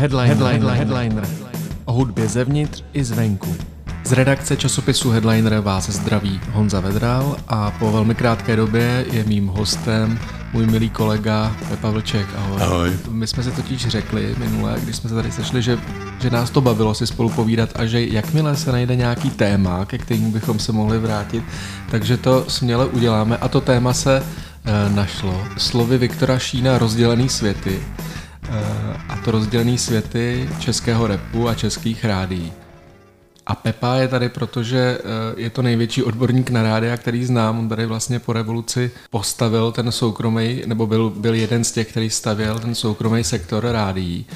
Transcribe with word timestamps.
Headline, 0.00 0.28
headline, 0.28 0.76
headliner. 0.76 1.28
O 1.84 1.92
hudbě 1.92 2.28
zevnitř 2.28 2.82
i 2.92 3.04
zvenku. 3.04 3.56
Z 4.04 4.12
redakce 4.12 4.56
časopisu 4.56 5.10
Headliner 5.10 5.60
vás 5.60 5.90
zdraví 5.90 6.40
Honza 6.52 6.80
Vedral 6.80 7.36
a 7.48 7.70
po 7.70 7.92
velmi 7.92 8.14
krátké 8.14 8.56
době 8.56 9.06
je 9.12 9.24
mým 9.24 9.46
hostem 9.46 10.18
můj 10.52 10.66
milý 10.66 10.90
kolega 10.90 11.56
Pepa 11.68 11.90
Vlček. 11.90 12.26
Ahoj. 12.36 12.62
Ahoj. 12.62 12.90
My 13.10 13.26
jsme 13.26 13.42
si 13.42 13.50
totiž 13.50 13.86
řekli 13.86 14.34
minule, 14.38 14.76
když 14.82 14.96
jsme 14.96 15.08
se 15.08 15.14
tady 15.14 15.32
sešli, 15.32 15.62
že, 15.62 15.78
že 16.22 16.30
nás 16.30 16.50
to 16.50 16.60
bavilo 16.60 16.94
si 16.94 17.06
spolu 17.06 17.28
povídat 17.28 17.70
a 17.74 17.86
že 17.86 18.04
jakmile 18.04 18.56
se 18.56 18.72
najde 18.72 18.96
nějaký 18.96 19.30
téma, 19.30 19.84
ke 19.84 19.98
kterému 19.98 20.30
bychom 20.30 20.58
se 20.58 20.72
mohli 20.72 20.98
vrátit, 20.98 21.44
takže 21.90 22.16
to 22.16 22.44
směle 22.48 22.86
uděláme 22.86 23.36
a 23.36 23.48
to 23.48 23.60
téma 23.60 23.92
se 23.92 24.16
e, 24.16 24.90
našlo. 24.90 25.44
Slovy 25.56 25.98
Viktora 25.98 26.38
Šína 26.38 26.78
Rozdělený 26.78 27.28
světy 27.28 27.80
a 29.08 29.16
to 29.24 29.30
rozdělený 29.30 29.78
světy 29.78 30.50
českého 30.58 31.06
repu 31.06 31.48
a 31.48 31.54
českých 31.54 32.04
rádií. 32.04 32.52
A 33.46 33.54
Pepa 33.54 33.94
je 33.94 34.08
tady, 34.08 34.28
protože 34.28 34.98
je 35.36 35.50
to 35.50 35.62
největší 35.62 36.02
odborník 36.02 36.50
na 36.50 36.62
rádia, 36.62 36.96
který 36.96 37.24
znám. 37.24 37.58
On 37.58 37.68
tady 37.68 37.86
vlastně 37.86 38.18
po 38.18 38.32
revoluci 38.32 38.90
postavil 39.10 39.72
ten 39.72 39.92
soukromý, 39.92 40.62
nebo 40.66 40.86
byl, 40.86 41.10
byl 41.10 41.34
jeden 41.34 41.64
z 41.64 41.72
těch, 41.72 41.88
který 41.88 42.10
stavěl 42.10 42.58
ten 42.58 42.74
soukromý 42.74 43.24
sektor 43.24 43.66
rádií. 43.66 44.26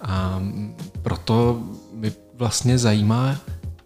A 0.00 0.42
proto 1.02 1.62
mi 1.94 2.12
vlastně 2.34 2.78
zajímá, 2.78 3.36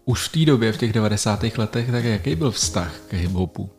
už 0.07 0.27
v 0.27 0.31
té 0.31 0.45
době, 0.45 0.71
v 0.71 0.77
těch 0.77 0.93
90. 0.93 1.43
letech, 1.57 1.91
tak 1.91 2.03
jaký 2.03 2.35
byl 2.35 2.51
vztah 2.51 2.91
k 3.07 3.13
hiphopu? 3.13 3.69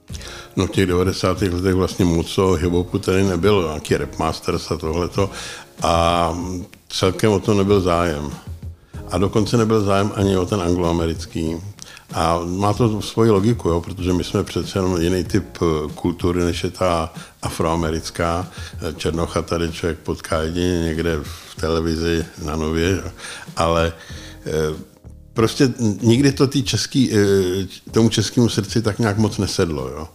No 0.56 0.66
v 0.66 0.70
těch 0.70 0.86
90. 0.86 1.42
letech 1.42 1.74
vlastně 1.74 2.04
moc 2.04 2.38
o 2.38 2.52
hiphopu 2.52 2.98
tady 2.98 3.24
nebylo, 3.24 3.68
nějaký 3.68 3.96
rapmasters 3.96 4.70
a 4.70 4.76
tohleto. 4.76 5.30
A 5.82 6.38
celkem 6.88 7.32
o 7.32 7.40
to 7.40 7.54
nebyl 7.54 7.80
zájem. 7.80 8.30
A 9.10 9.18
dokonce 9.18 9.56
nebyl 9.56 9.84
zájem 9.84 10.12
ani 10.14 10.36
o 10.36 10.46
ten 10.46 10.60
angloamerický. 10.60 11.56
A 12.14 12.40
má 12.44 12.72
to 12.72 13.02
svoji 13.02 13.30
logiku, 13.30 13.68
jo, 13.68 13.80
protože 13.80 14.12
my 14.12 14.24
jsme 14.24 14.44
přece 14.44 14.78
jenom 14.78 15.00
jiný 15.00 15.24
typ 15.24 15.58
kultury, 15.94 16.44
než 16.44 16.64
je 16.64 16.70
ta 16.70 17.12
afroamerická. 17.42 18.48
Černocha 18.96 19.42
tady 19.42 19.72
člověk 19.72 19.98
potká 19.98 20.42
jedině 20.42 20.80
někde 20.80 21.18
v 21.22 21.54
televizi 21.60 22.26
na 22.44 22.56
nově, 22.56 23.02
ale 23.56 23.92
prostě 25.38 25.70
nikdy 26.02 26.32
to 26.32 26.46
tý 26.46 26.62
český, 26.62 27.10
tomu 27.90 28.08
českému 28.08 28.48
srdci 28.48 28.82
tak 28.82 28.98
nějak 28.98 29.18
moc 29.18 29.38
nesedlo. 29.38 29.88
Jo. 29.88 30.08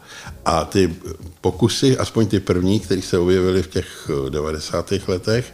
A 0.46 0.66
ty 0.66 0.96
pokusy, 1.42 1.98
aspoň 1.98 2.28
ty 2.28 2.40
první, 2.40 2.80
které 2.80 3.02
se 3.02 3.18
objevily 3.18 3.64
v 3.64 3.68
těch 3.68 4.12
90. 4.30 4.94
letech, 5.08 5.54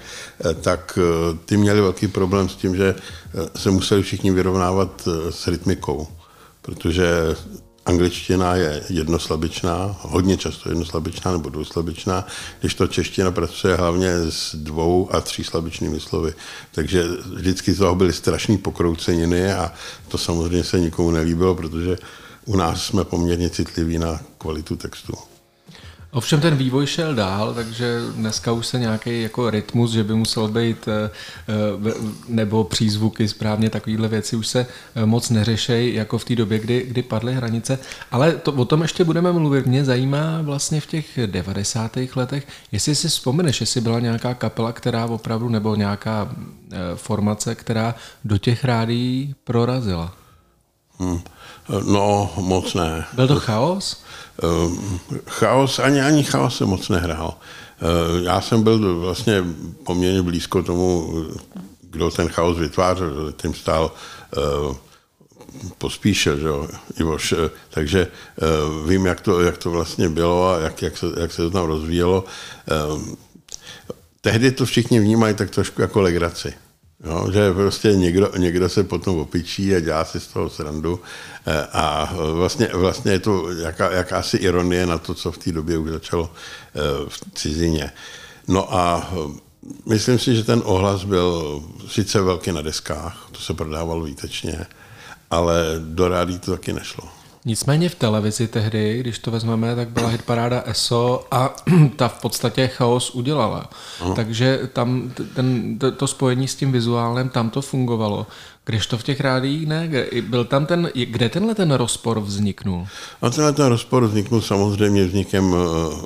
tak 0.61 0.99
ty 1.45 1.57
měly 1.57 1.81
velký 1.81 2.07
problém 2.07 2.49
s 2.49 2.55
tím, 2.55 2.75
že 2.75 2.95
se 3.55 3.71
museli 3.71 4.01
všichni 4.01 4.31
vyrovnávat 4.31 5.07
s 5.29 5.47
rytmikou, 5.47 6.07
protože 6.61 7.35
angličtina 7.89 8.55
je 8.55 8.83
jednoslabičná, 8.89 9.95
hodně 10.01 10.37
často 10.37 10.69
jednoslabičná 10.69 11.31
nebo 11.31 11.49
dvouslabičná, 11.49 12.27
když 12.59 12.73
to 12.73 12.87
čeština 12.87 13.31
pracuje 13.31 13.75
hlavně 13.75 14.11
s 14.29 14.55
dvou 14.55 15.09
a 15.15 15.21
tří 15.21 15.43
slabičnými 15.43 15.99
slovy. 15.99 16.33
Takže 16.71 17.03
vždycky 17.33 17.73
z 17.73 17.77
toho 17.77 17.95
byly 17.95 18.13
strašné 18.13 18.57
pokrouceniny 18.57 19.53
a 19.53 19.73
to 20.07 20.17
samozřejmě 20.17 20.63
se 20.63 20.79
nikomu 20.79 21.11
nelíbilo, 21.11 21.55
protože 21.55 21.97
u 22.45 22.55
nás 22.55 22.83
jsme 22.83 23.03
poměrně 23.03 23.49
citliví 23.49 23.97
na 23.97 24.19
kvalitu 24.37 24.75
textu. 24.75 25.13
Ovšem 26.11 26.41
ten 26.41 26.55
vývoj 26.55 26.85
šel 26.85 27.15
dál, 27.15 27.53
takže 27.53 27.99
dneska 28.15 28.51
už 28.51 28.67
se 28.67 28.79
nějaký 28.79 29.21
jako 29.21 29.49
rytmus, 29.49 29.91
že 29.91 30.03
by 30.03 30.13
musel 30.13 30.47
být 30.47 30.87
nebo 32.27 32.63
přízvuky 32.63 33.27
správně, 33.27 33.69
takovéhle 33.69 34.07
věci 34.07 34.35
už 34.35 34.47
se 34.47 34.65
moc 35.05 35.29
neřešejí 35.29 35.95
jako 35.95 36.17
v 36.17 36.25
té 36.25 36.35
době, 36.35 36.59
kdy, 36.59 36.85
kdy 36.87 37.01
padly 37.01 37.33
hranice. 37.33 37.79
Ale 38.11 38.31
to, 38.31 38.51
o 38.51 38.65
tom 38.65 38.81
ještě 38.81 39.03
budeme 39.03 39.31
mluvit. 39.31 39.65
Mě 39.65 39.85
zajímá 39.85 40.41
vlastně 40.41 40.81
v 40.81 40.85
těch 40.85 41.19
90. 41.25 41.97
letech, 42.15 42.47
jestli 42.71 42.95
si 42.95 43.07
vzpomeneš, 43.07 43.61
jestli 43.61 43.81
byla 43.81 43.99
nějaká 43.99 44.33
kapela, 44.33 44.71
která 44.71 45.05
opravdu, 45.05 45.49
nebo 45.49 45.75
nějaká 45.75 46.35
formace, 46.95 47.55
která 47.55 47.95
do 48.25 48.37
těch 48.37 48.63
rádií 48.65 49.35
prorazila. 49.43 50.13
Hmm. 50.99 51.21
No, 51.85 52.31
moc 52.37 52.73
ne. 52.73 53.05
Byl 53.13 53.27
to 53.27 53.39
chaos? 53.39 54.03
Chaos, 55.27 55.79
ani, 55.79 56.01
ani 56.01 56.23
chaos 56.23 56.57
se 56.57 56.65
moc 56.65 56.89
nehrál. 56.89 57.37
Já 58.23 58.41
jsem 58.41 58.63
byl 58.63 58.99
vlastně 58.99 59.43
poměrně 59.83 60.21
blízko 60.21 60.63
tomu, 60.63 61.13
kdo 61.81 62.11
ten 62.11 62.29
chaos 62.29 62.57
vytvářel, 62.57 63.31
tím 63.31 63.53
stál 63.53 63.91
pospíšil, 65.77 66.39
že 66.39 66.47
jo, 66.47 66.67
Ivoš, 66.99 67.33
takže 67.69 68.07
vím, 68.85 69.05
jak 69.05 69.21
to, 69.21 69.41
jak 69.41 69.57
to 69.57 69.71
vlastně 69.71 70.09
bylo 70.09 70.49
a 70.49 70.59
jak, 70.59 70.81
jak, 70.81 70.97
se, 70.97 71.05
jak 71.17 71.31
se 71.31 71.41
to 71.41 71.51
tam 71.51 71.65
rozvíjelo. 71.65 72.23
Tehdy 74.21 74.51
to 74.51 74.65
všichni 74.65 74.99
vnímají 74.99 75.35
tak 75.35 75.49
trošku 75.49 75.81
jako 75.81 76.01
legraci. 76.01 76.53
Jo, 77.03 77.31
že 77.31 77.53
prostě 77.53 77.95
někdo, 77.95 78.31
někdo 78.37 78.69
se 78.69 78.83
potom 78.83 79.19
opičí 79.19 79.75
a 79.75 79.79
dělá 79.79 80.05
si 80.05 80.19
z 80.19 80.27
toho 80.27 80.49
srandu 80.49 80.99
a 81.73 82.13
vlastně, 82.33 82.69
vlastně 82.73 83.11
je 83.11 83.19
to 83.19 83.51
jaká, 83.51 83.91
jakási 83.91 84.37
ironie 84.37 84.85
na 84.85 84.97
to, 84.97 85.13
co 85.13 85.31
v 85.31 85.37
té 85.37 85.51
době 85.51 85.77
už 85.77 85.89
začalo 85.89 86.31
v 87.07 87.21
cizině. 87.35 87.91
No 88.47 88.75
a 88.75 89.13
myslím 89.85 90.19
si, 90.19 90.35
že 90.35 90.43
ten 90.43 90.61
ohlas 90.65 91.03
byl 91.03 91.63
sice 91.87 92.21
velký 92.21 92.51
na 92.51 92.61
deskách, 92.61 93.27
to 93.31 93.39
se 93.39 93.53
prodávalo 93.53 94.03
výtečně, 94.03 94.65
ale 95.31 95.63
do 95.79 96.07
rádí 96.07 96.39
to 96.39 96.51
taky 96.51 96.73
nešlo. 96.73 97.18
Nicméně 97.45 97.89
v 97.89 97.95
televizi 97.95 98.47
tehdy, 98.47 98.99
když 98.99 99.19
to 99.19 99.31
vezmeme, 99.31 99.75
tak 99.75 99.89
byla 99.89 100.07
hitparáda 100.07 100.63
ESO 100.65 101.27
a 101.31 101.55
ta 101.95 102.07
v 102.07 102.21
podstatě 102.21 102.67
chaos 102.67 103.11
udělala. 103.11 103.69
Ano. 104.01 104.15
Takže 104.15 104.59
tam 104.73 105.11
ten, 105.35 105.79
to, 105.79 105.91
to 105.91 106.07
spojení 106.07 106.47
s 106.47 106.55
tím 106.55 106.71
vizuálem, 106.71 107.29
tam 107.29 107.49
to 107.49 107.61
fungovalo. 107.61 108.27
Když 108.65 108.87
to 108.87 108.97
v 108.97 109.03
těch 109.03 109.21
rádiích 109.21 109.67
ne? 109.67 109.89
Byl 110.21 110.45
tam 110.45 110.65
ten, 110.65 110.89
kde 110.93 111.29
tenhle 111.29 111.55
ten 111.55 111.71
rozpor 111.71 112.19
vzniknul? 112.19 112.87
A 113.21 113.29
tenhle 113.29 113.53
ten 113.53 113.65
rozpor 113.65 114.05
vzniknul 114.05 114.41
samozřejmě 114.41 115.05
vznikem 115.05 115.53
uh, 115.53 115.59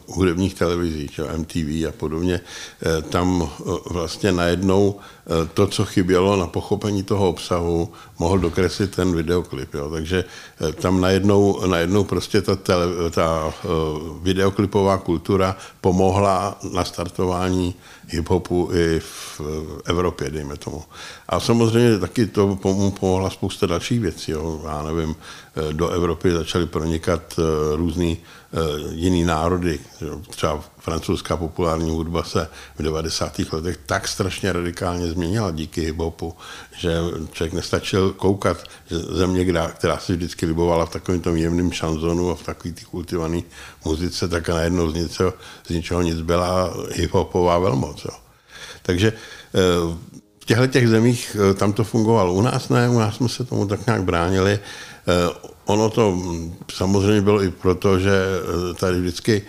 hudebních 0.08 0.54
televizí, 0.54 1.08
čo, 1.08 1.28
MTV 1.38 1.88
a 1.90 1.92
podobně. 1.98 2.40
E, 2.86 3.02
tam 3.02 3.42
uh, 3.42 3.78
vlastně 3.92 4.32
najednou 4.32 5.00
to, 5.54 5.68
co 5.68 5.86
chybělo 5.86 6.36
na 6.36 6.48
pochopení 6.48 7.04
toho 7.04 7.30
obsahu, 7.30 7.90
mohl 8.20 8.40
dokreslit 8.40 8.96
ten 8.96 9.16
videoklip. 9.16 9.74
Jo. 9.74 9.90
Takže 9.90 10.24
tam 10.82 11.02
najednou, 11.02 11.68
najednou 11.68 12.04
prostě 12.04 12.42
ta, 12.42 12.56
tele, 12.56 12.86
ta 13.12 13.54
videoklipová 14.22 14.98
kultura 14.98 15.56
pomohla 15.82 16.58
na 16.72 16.86
startování 16.86 17.76
hip-hopu 18.10 18.70
i 18.76 19.00
v 19.00 19.42
Evropě, 19.86 20.30
dejme 20.30 20.58
tomu. 20.58 20.84
A 21.30 21.40
samozřejmě 21.40 22.00
taky 22.00 22.26
to 22.26 22.48
mu 22.48 22.92
pomohla 22.92 23.30
spousta 23.30 23.66
dalších 23.66 24.00
věcí. 24.00 24.32
Jo. 24.32 24.62
Já 24.66 24.84
nevím, 24.84 25.16
do 25.72 25.90
Evropy 25.90 26.32
začaly 26.32 26.66
pronikat 26.66 27.40
různý 27.76 28.18
jiný 28.90 29.24
národy. 29.24 29.80
Třeba 30.30 30.64
francouzská 30.80 31.38
populární 31.38 31.92
hudba 31.92 32.24
se 32.24 32.50
v 32.80 32.84
90. 32.84 33.40
letech 33.52 33.78
tak 33.86 34.08
strašně 34.08 34.54
radikálně 34.54 35.08
změnila 35.08 35.52
díky 35.52 35.92
hip-hopu, 35.92 36.34
že 36.78 36.98
člověk 37.32 37.54
nestačil 37.54 38.14
koukat, 38.14 38.64
země, 38.90 39.46
která 39.74 39.98
se 39.98 40.14
vždycky 40.14 40.46
libovala 40.46 40.86
v 40.86 40.90
takovém 40.90 41.22
tom 41.22 41.38
jemném 41.38 41.72
šanzonu 41.72 42.32
a 42.32 42.36
v 42.36 42.44
takový 42.44 42.74
ty 42.74 42.86
kultivované 42.86 43.42
muzice, 43.86 44.28
tak 44.28 44.50
najednou 44.50 44.90
z, 44.90 44.94
něco, 44.94 45.34
z 45.68 45.70
ničeho 45.70 46.02
nic 46.02 46.22
byla 46.22 46.74
hip-hopová 46.90 47.62
velmoc. 47.62 48.06
Jo. 48.06 48.18
Takže 48.82 49.14
v 50.40 50.46
těchto 50.46 50.68
těch 50.68 50.90
zemích 50.90 51.38
tam 51.56 51.74
to 51.74 51.84
fungovalo. 51.84 52.34
U 52.34 52.42
nás 52.42 52.70
ne, 52.70 52.90
u 52.90 53.00
nás 53.00 53.16
jsme 53.16 53.30
se 53.30 53.44
tomu 53.44 53.68
tak 53.68 53.86
nějak 53.86 54.04
bránili. 54.04 54.60
Ono 55.66 55.90
to 55.90 56.18
samozřejmě 56.74 57.22
bylo 57.22 57.44
i 57.44 57.52
proto, 57.52 58.00
že 58.00 58.12
tady 58.80 59.02
vždycky 59.02 59.42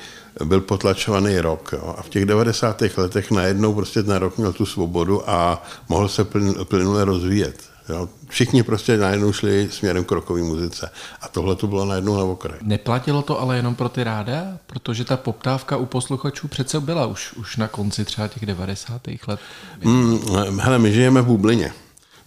byl 0.44 0.61
potlačovaný 0.61 1.38
rok. 1.38 1.70
Jo. 1.72 1.94
A 1.99 2.02
v 2.02 2.08
těch 2.08 2.25
90. 2.25 2.82
letech 2.96 3.31
najednou 3.31 3.75
prostě 3.75 4.02
ten 4.02 4.16
rok 4.16 4.38
měl 4.38 4.52
tu 4.52 4.66
svobodu 4.66 5.31
a 5.31 5.62
mohl 5.88 6.08
se 6.08 6.25
plynule 6.64 7.05
rozvíjet. 7.05 7.62
Jo. 7.88 8.08
Všichni 8.28 8.62
prostě 8.62 8.96
najednou 8.96 9.32
šli 9.32 9.69
směrem 9.70 10.05
k 10.05 10.11
rokové 10.11 10.43
muzice. 10.43 10.90
A 11.20 11.28
tohle 11.28 11.56
to 11.56 11.66
bylo 11.66 11.84
najednou 11.84 12.16
na 12.16 12.25
okraji. 12.25 12.61
Neplatilo 12.62 13.22
to 13.22 13.40
ale 13.40 13.56
jenom 13.56 13.75
pro 13.75 13.88
ty 13.88 14.05
ráda? 14.05 14.58
Protože 14.66 15.05
ta 15.05 15.16
poptávka 15.16 15.76
u 15.76 15.87
posluchačů 15.87 16.49
přece 16.49 16.81
byla 16.81 17.06
už, 17.06 17.32
už 17.32 17.56
na 17.56 17.69
konci 17.69 18.05
třeba 18.05 18.28
těch 18.28 18.46
90. 18.46 19.00
let. 19.26 19.40
Hmm, 19.81 20.20
hele, 20.61 20.78
my 20.78 20.93
žijeme 20.93 21.22
v 21.22 21.26
bublině. 21.26 21.72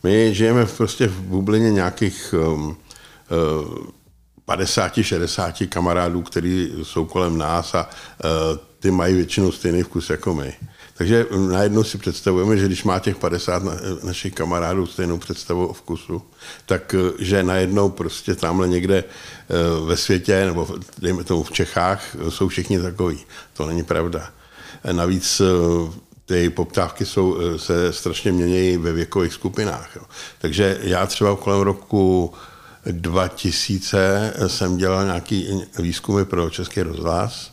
My 0.03 0.35
žijeme 0.35 0.65
prostě 0.65 1.07
v 1.07 1.21
bublině 1.21 1.71
nějakých 1.71 2.35
um, 2.47 2.77
50-60 4.47 5.67
kamarádů, 5.67 6.21
kteří 6.21 6.73
jsou 6.83 7.05
kolem 7.05 7.37
nás 7.37 7.75
a 7.75 7.89
uh, 8.23 8.29
ty 8.79 8.91
mají 8.91 9.15
většinou 9.15 9.51
stejný 9.51 9.83
vkus 9.83 10.09
jako 10.09 10.33
my. 10.33 10.53
Takže 10.97 11.25
najednou 11.49 11.83
si 11.83 11.97
představujeme, 11.97 12.57
že 12.57 12.65
když 12.65 12.83
má 12.83 12.99
těch 12.99 13.15
50 13.17 13.63
našich 14.03 14.33
kamarádů 14.33 14.85
stejnou 14.85 15.17
představu 15.17 15.67
o 15.67 15.73
vkusu, 15.73 16.21
tak 16.65 16.95
že 17.19 17.43
najednou 17.43 17.89
prostě 17.89 18.35
tamhle 18.35 18.67
někde 18.67 19.03
ve 19.85 19.97
světě, 19.97 20.45
nebo 20.45 20.67
dejme 20.97 21.23
tomu 21.23 21.43
v 21.43 21.51
Čechách, 21.51 22.15
jsou 22.29 22.47
všichni 22.47 22.81
takový. 22.81 23.19
To 23.53 23.67
není 23.67 23.83
pravda. 23.83 24.29
Navíc 24.91 25.41
ty 26.25 26.49
poptávky 26.49 27.05
jsou, 27.05 27.37
se 27.57 27.93
strašně 27.93 28.31
mění 28.31 28.77
ve 28.77 28.93
věkových 28.93 29.33
skupinách. 29.33 29.95
Jo. 29.95 30.01
Takže 30.41 30.77
já 30.81 31.05
třeba 31.05 31.35
kolem 31.35 31.61
roku 31.61 32.33
2000 32.91 34.33
jsem 34.47 34.77
dělal 34.77 35.05
nějaký 35.05 35.47
výzkumy 35.79 36.25
pro 36.25 36.49
Český 36.49 36.81
rozhlas 36.81 37.51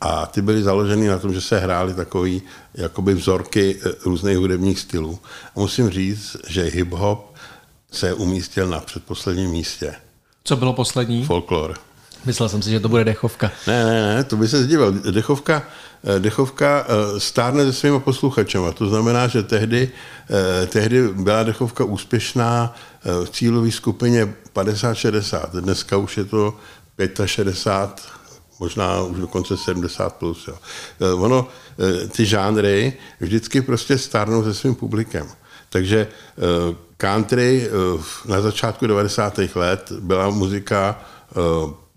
a 0.00 0.26
ty 0.26 0.42
byly 0.42 0.62
založeny 0.62 1.08
na 1.08 1.18
tom, 1.18 1.34
že 1.34 1.40
se 1.40 1.58
hrály 1.58 1.94
takové 1.94 2.30
jakoby 2.74 3.14
vzorky 3.14 3.80
eh, 3.80 3.90
různých 4.04 4.38
hudebních 4.38 4.78
stylů. 4.78 5.18
A 5.56 5.60
musím 5.60 5.90
říct, 5.90 6.36
že 6.46 6.64
hip-hop 6.64 7.18
se 7.90 8.14
umístil 8.14 8.68
na 8.68 8.80
předposledním 8.80 9.50
místě. 9.50 9.94
Co 10.44 10.56
bylo 10.56 10.72
poslední? 10.72 11.24
Folklor. 11.24 11.78
Myslel 12.24 12.48
jsem 12.48 12.62
si, 12.62 12.70
že 12.70 12.80
to 12.80 12.88
bude 12.88 13.04
dechovka. 13.04 13.50
Ne, 13.66 13.84
ne, 13.84 14.14
ne, 14.14 14.24
to 14.24 14.36
by 14.36 14.48
se 14.48 14.62
zdíval. 14.64 14.92
Dechovka, 14.92 15.62
eh, 16.04 16.20
dechovka 16.20 16.86
eh, 16.86 17.20
stárne 17.20 17.64
se 17.64 17.72
svýma 17.72 17.98
posluchačema. 17.98 18.72
To 18.72 18.86
znamená, 18.86 19.26
že 19.26 19.42
tehdy, 19.42 19.90
tehdy 20.68 21.08
byla 21.08 21.42
dechovka 21.42 21.84
úspěšná 21.84 22.74
v 23.24 23.30
cílové 23.30 23.70
skupině 23.70 24.34
50-60. 24.54 25.60
Dneska 25.60 25.96
už 25.96 26.16
je 26.16 26.24
to 26.24 26.54
65, 27.26 28.12
možná 28.62 29.02
už 29.02 29.18
dokonce 29.18 29.56
70 29.56 30.14
plus. 30.16 30.48
Jo. 30.48 30.54
Eh, 31.00 31.12
ono, 31.12 31.48
eh, 31.48 32.08
ty 32.08 32.26
žánry 32.26 32.92
vždycky 33.20 33.62
prostě 33.62 33.98
stárnou 33.98 34.44
se 34.44 34.54
svým 34.54 34.74
publikem. 34.74 35.26
Takže 35.68 36.06
eh, 36.06 36.74
country 36.96 37.66
na 38.26 38.40
začátku 38.40 38.86
90. 38.86 39.56
let 39.56 39.92
byla 40.00 40.30
muzika 40.30 41.00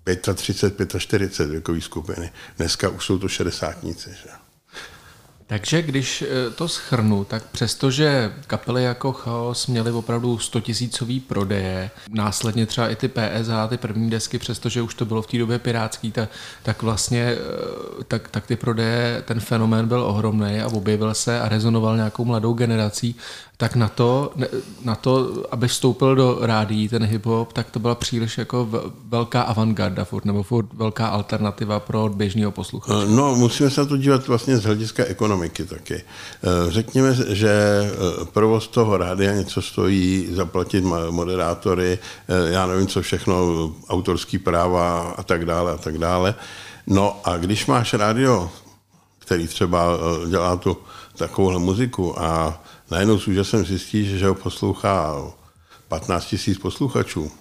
35, 0.06 0.96
45 0.98 1.52
věkový 1.52 1.82
skupiny. 1.82 2.32
Dneska 2.58 2.90
už 2.90 3.06
jsou 3.06 3.18
to 3.20 3.28
šedesátníci. 3.28 4.10
Že? 4.10 4.30
Takže 5.48 5.82
když 5.82 6.22
eh, 6.22 6.52
to 6.52 6.68
schrnu, 6.68 7.24
tak 7.24 7.44
přestože 7.44 8.34
kapely 8.48 8.84
jako 8.84 9.12
Chaos 9.12 9.68
měly 9.68 9.92
opravdu 9.92 10.40
100 10.40 10.62
tisícový 10.62 11.20
prodeje, 11.20 11.92
následně 12.10 12.66
třeba 12.66 12.90
i 12.90 12.96
ty 12.96 13.08
PSH, 13.08 13.70
ty 13.70 13.78
první 13.78 14.10
desky, 14.10 14.40
přestože 14.40 14.82
už 14.82 14.94
to 14.94 15.06
bylo 15.06 15.22
v 15.22 15.28
té 15.28 15.38
době 15.38 15.60
pirátský, 15.60 16.12
tak, 16.12 16.30
tak 16.64 16.82
vlastně 16.82 17.22
eh, 17.22 18.04
tak, 18.08 18.30
tak 18.30 18.48
ty 18.48 18.56
prodeje, 18.56 19.24
ten 19.26 19.40
fenomén 19.40 19.88
byl 19.88 20.04
ohromný 20.04 20.62
a 20.62 20.68
objevil 20.68 21.14
se 21.14 21.40
a 21.40 21.50
rezonoval 21.50 21.96
nějakou 21.96 22.26
mladou 22.26 22.54
generací 22.54 23.16
tak 23.58 23.76
na 23.76 23.88
to, 23.88 24.34
na 24.84 24.96
to, 24.96 25.44
aby 25.52 25.68
vstoupil 25.68 26.16
do 26.16 26.38
rádí 26.42 26.90
ten 26.90 27.06
hip-hop, 27.06 27.48
tak 27.54 27.72
to 27.72 27.80
byla 27.80 27.96
příliš 27.96 28.38
jako 28.38 28.70
velká 29.10 29.42
avantgarda 29.42 30.06
furt, 30.06 30.26
nebo 30.26 30.44
furt 30.44 30.74
velká 30.74 31.08
alternativa 31.08 31.80
pro 31.80 32.10
běžného 32.10 32.52
posluchače. 32.52 33.00
Eh, 33.04 33.16
no, 33.16 33.36
musíme 33.36 33.70
se 33.70 33.82
na 33.82 33.88
to 33.88 33.98
dívat 33.98 34.28
vlastně 34.28 34.58
z 34.58 34.64
hlediska 34.64 35.06
ekonomiky 35.06 35.66
taky. 35.66 35.96
Eh, 35.96 36.02
řekněme, 36.68 37.16
že 37.28 37.52
eh, 37.52 38.26
provoz 38.26 38.68
toho 38.68 38.98
rádia 38.98 39.34
něco 39.34 39.62
stojí, 39.62 40.28
zaplatit 40.32 40.84
moderátory, 41.10 42.00
já 42.48 42.68
nevím, 42.68 42.88
co 42.88 43.02
všechno, 43.02 43.36
autorský 43.90 44.38
práva 44.38 45.14
a 45.18 45.24
tak 45.24 45.46
dále 45.46 45.72
a 45.72 45.78
tak 45.78 45.98
dále. 45.98 46.36
No 46.88 47.20
a 47.24 47.38
když 47.38 47.66
máš 47.66 47.94
rádio, 47.94 48.50
který 49.20 49.48
třeba 49.48 49.86
dělá 50.30 50.56
tu 50.56 50.78
takovouhle 51.18 51.60
muziku 51.60 52.22
a 52.22 52.62
najednou 52.92 53.20
s 53.20 53.28
úžasem 53.28 53.66
zjistí, 53.66 54.20
že 54.20 54.28
ho 54.28 54.36
poslouchá 54.36 55.24
15 55.88 56.26
tisíc 56.26 56.58
posluchačů, 56.58 57.32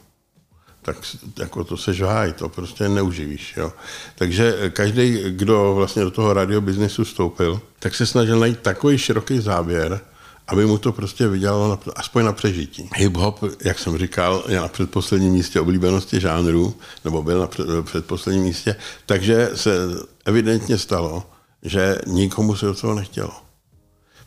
tak 0.82 0.96
jako 1.38 1.64
to 1.64 1.76
se 1.76 1.94
žháj, 1.94 2.32
to 2.32 2.48
prostě 2.48 2.88
neuživíš. 2.88 3.54
Jo. 3.56 3.72
Takže 4.14 4.70
každý, 4.70 5.18
kdo 5.30 5.74
vlastně 5.74 6.02
do 6.02 6.10
toho 6.10 6.32
radiobiznesu 6.32 7.04
vstoupil, 7.04 7.60
tak 7.78 7.94
se 7.94 8.06
snažil 8.06 8.38
najít 8.38 8.58
takový 8.58 8.98
široký 8.98 9.40
záběr, 9.40 10.00
aby 10.46 10.66
mu 10.66 10.78
to 10.78 10.92
prostě 10.92 11.28
vydělalo 11.28 11.68
na, 11.68 11.78
aspoň 11.96 12.24
na 12.24 12.32
přežití. 12.32 12.90
Hip-hop, 12.96 13.56
jak 13.64 13.78
jsem 13.78 13.98
říkal, 13.98 14.44
je 14.48 14.60
na 14.60 14.68
předposledním 14.68 15.32
místě 15.32 15.60
oblíbenosti 15.60 16.20
žánru, 16.20 16.74
nebo 17.04 17.22
byl 17.22 17.40
na 17.40 17.82
předposledním 17.82 18.44
místě, 18.44 18.76
takže 19.06 19.50
se 19.54 19.70
evidentně 20.24 20.78
stalo, 20.78 21.22
že 21.62 21.98
nikomu 22.06 22.56
se 22.56 22.66
do 22.66 22.74
toho 22.74 22.94
nechtělo. 22.94 23.43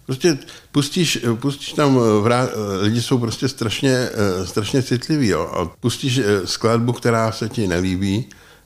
Prostě 0.07 0.37
pustíš, 0.71 1.19
pustíš 1.35 1.73
tam, 1.73 1.99
eh, 1.99 2.21
vrá, 2.21 2.43
eh, 2.43 2.77
lidi 2.81 3.01
jsou 3.01 3.17
prostě 3.17 3.47
strašně, 3.47 3.91
eh, 3.91 4.47
strašně 4.47 4.83
citliví, 4.83 5.27
jo, 5.27 5.41
a 5.41 5.65
pustíš 5.79 6.21
skladbu, 6.45 6.93
která 6.93 7.31
se 7.31 7.49
ti 7.49 7.67
nelíbí 7.67 8.25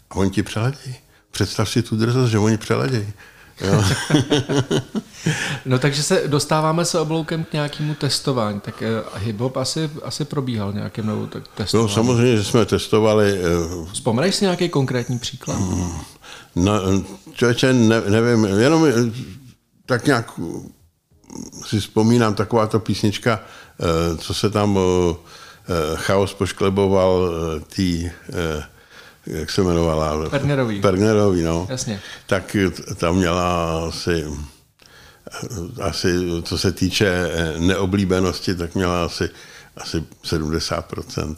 a 0.09 0.15
oni 0.15 0.31
ti 0.31 0.43
přeladí. 0.43 0.95
Představ 1.31 1.69
si 1.69 1.81
tu 1.81 1.95
drzost, 1.95 2.31
že 2.31 2.39
oni 2.39 2.57
přeladí. 2.57 3.07
Jo. 3.61 3.83
no 5.65 5.79
takže 5.79 6.03
se 6.03 6.23
dostáváme 6.27 6.85
se 6.85 6.99
obloukem 6.99 7.43
k 7.43 7.53
nějakému 7.53 7.95
testování. 7.95 8.59
Tak 8.59 8.83
hip-hop 9.15 9.59
asi, 9.59 9.89
asi 10.03 10.25
probíhal 10.25 10.73
nějakým 10.73 11.05
novou 11.05 11.27
testování. 11.55 11.87
No 11.87 11.93
samozřejmě, 11.93 12.37
že 12.37 12.43
jsme 12.43 12.65
testovali. 12.65 13.41
Vzpomeneš 13.93 14.35
si 14.35 14.45
nějaký 14.45 14.69
konkrétní 14.69 15.19
příklad? 15.19 15.57
No, 16.55 16.73
člověče, 17.33 17.73
ne, 17.73 18.01
nevím, 18.01 18.45
jenom 18.45 18.87
tak 19.85 20.05
nějak 20.05 20.39
si 21.65 21.79
vzpomínám 21.79 22.35
taková 22.35 22.67
ta 22.67 22.79
písnička, 22.79 23.39
eh, 23.79 24.17
co 24.17 24.33
se 24.33 24.49
tam 24.49 24.79
eh, 24.79 25.15
eh, 25.67 25.95
chaos 25.95 26.33
poškleboval 26.33 27.29
tý, 27.75 28.09
jak 29.27 29.51
se 29.51 29.61
jmenovala? 29.61 30.29
Pernerový. 30.29 30.81
Pernerový, 30.81 31.41
no. 31.41 31.67
Jasně. 31.69 32.01
Tak 32.25 32.55
tam 32.95 33.15
měla 33.15 33.79
asi, 33.87 34.25
asi, 35.81 36.15
co 36.43 36.57
se 36.57 36.71
týče 36.71 37.31
neoblíbenosti, 37.57 38.55
tak 38.55 38.75
měla 38.75 39.05
asi, 39.05 39.29
asi 39.77 40.03
70%. 40.23 41.35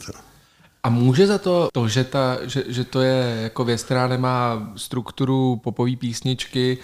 A 0.84 0.88
může 0.88 1.26
za 1.26 1.38
to 1.38 1.68
to, 1.72 1.88
že, 1.88 2.04
ta, 2.04 2.38
že, 2.42 2.64
že 2.68 2.84
to 2.84 3.00
je 3.00 3.40
jako 3.42 3.64
věc, 3.64 3.82
která 3.82 4.08
nemá 4.08 4.68
strukturu 4.76 5.56
popové 5.56 5.96
písničky, 5.96 6.78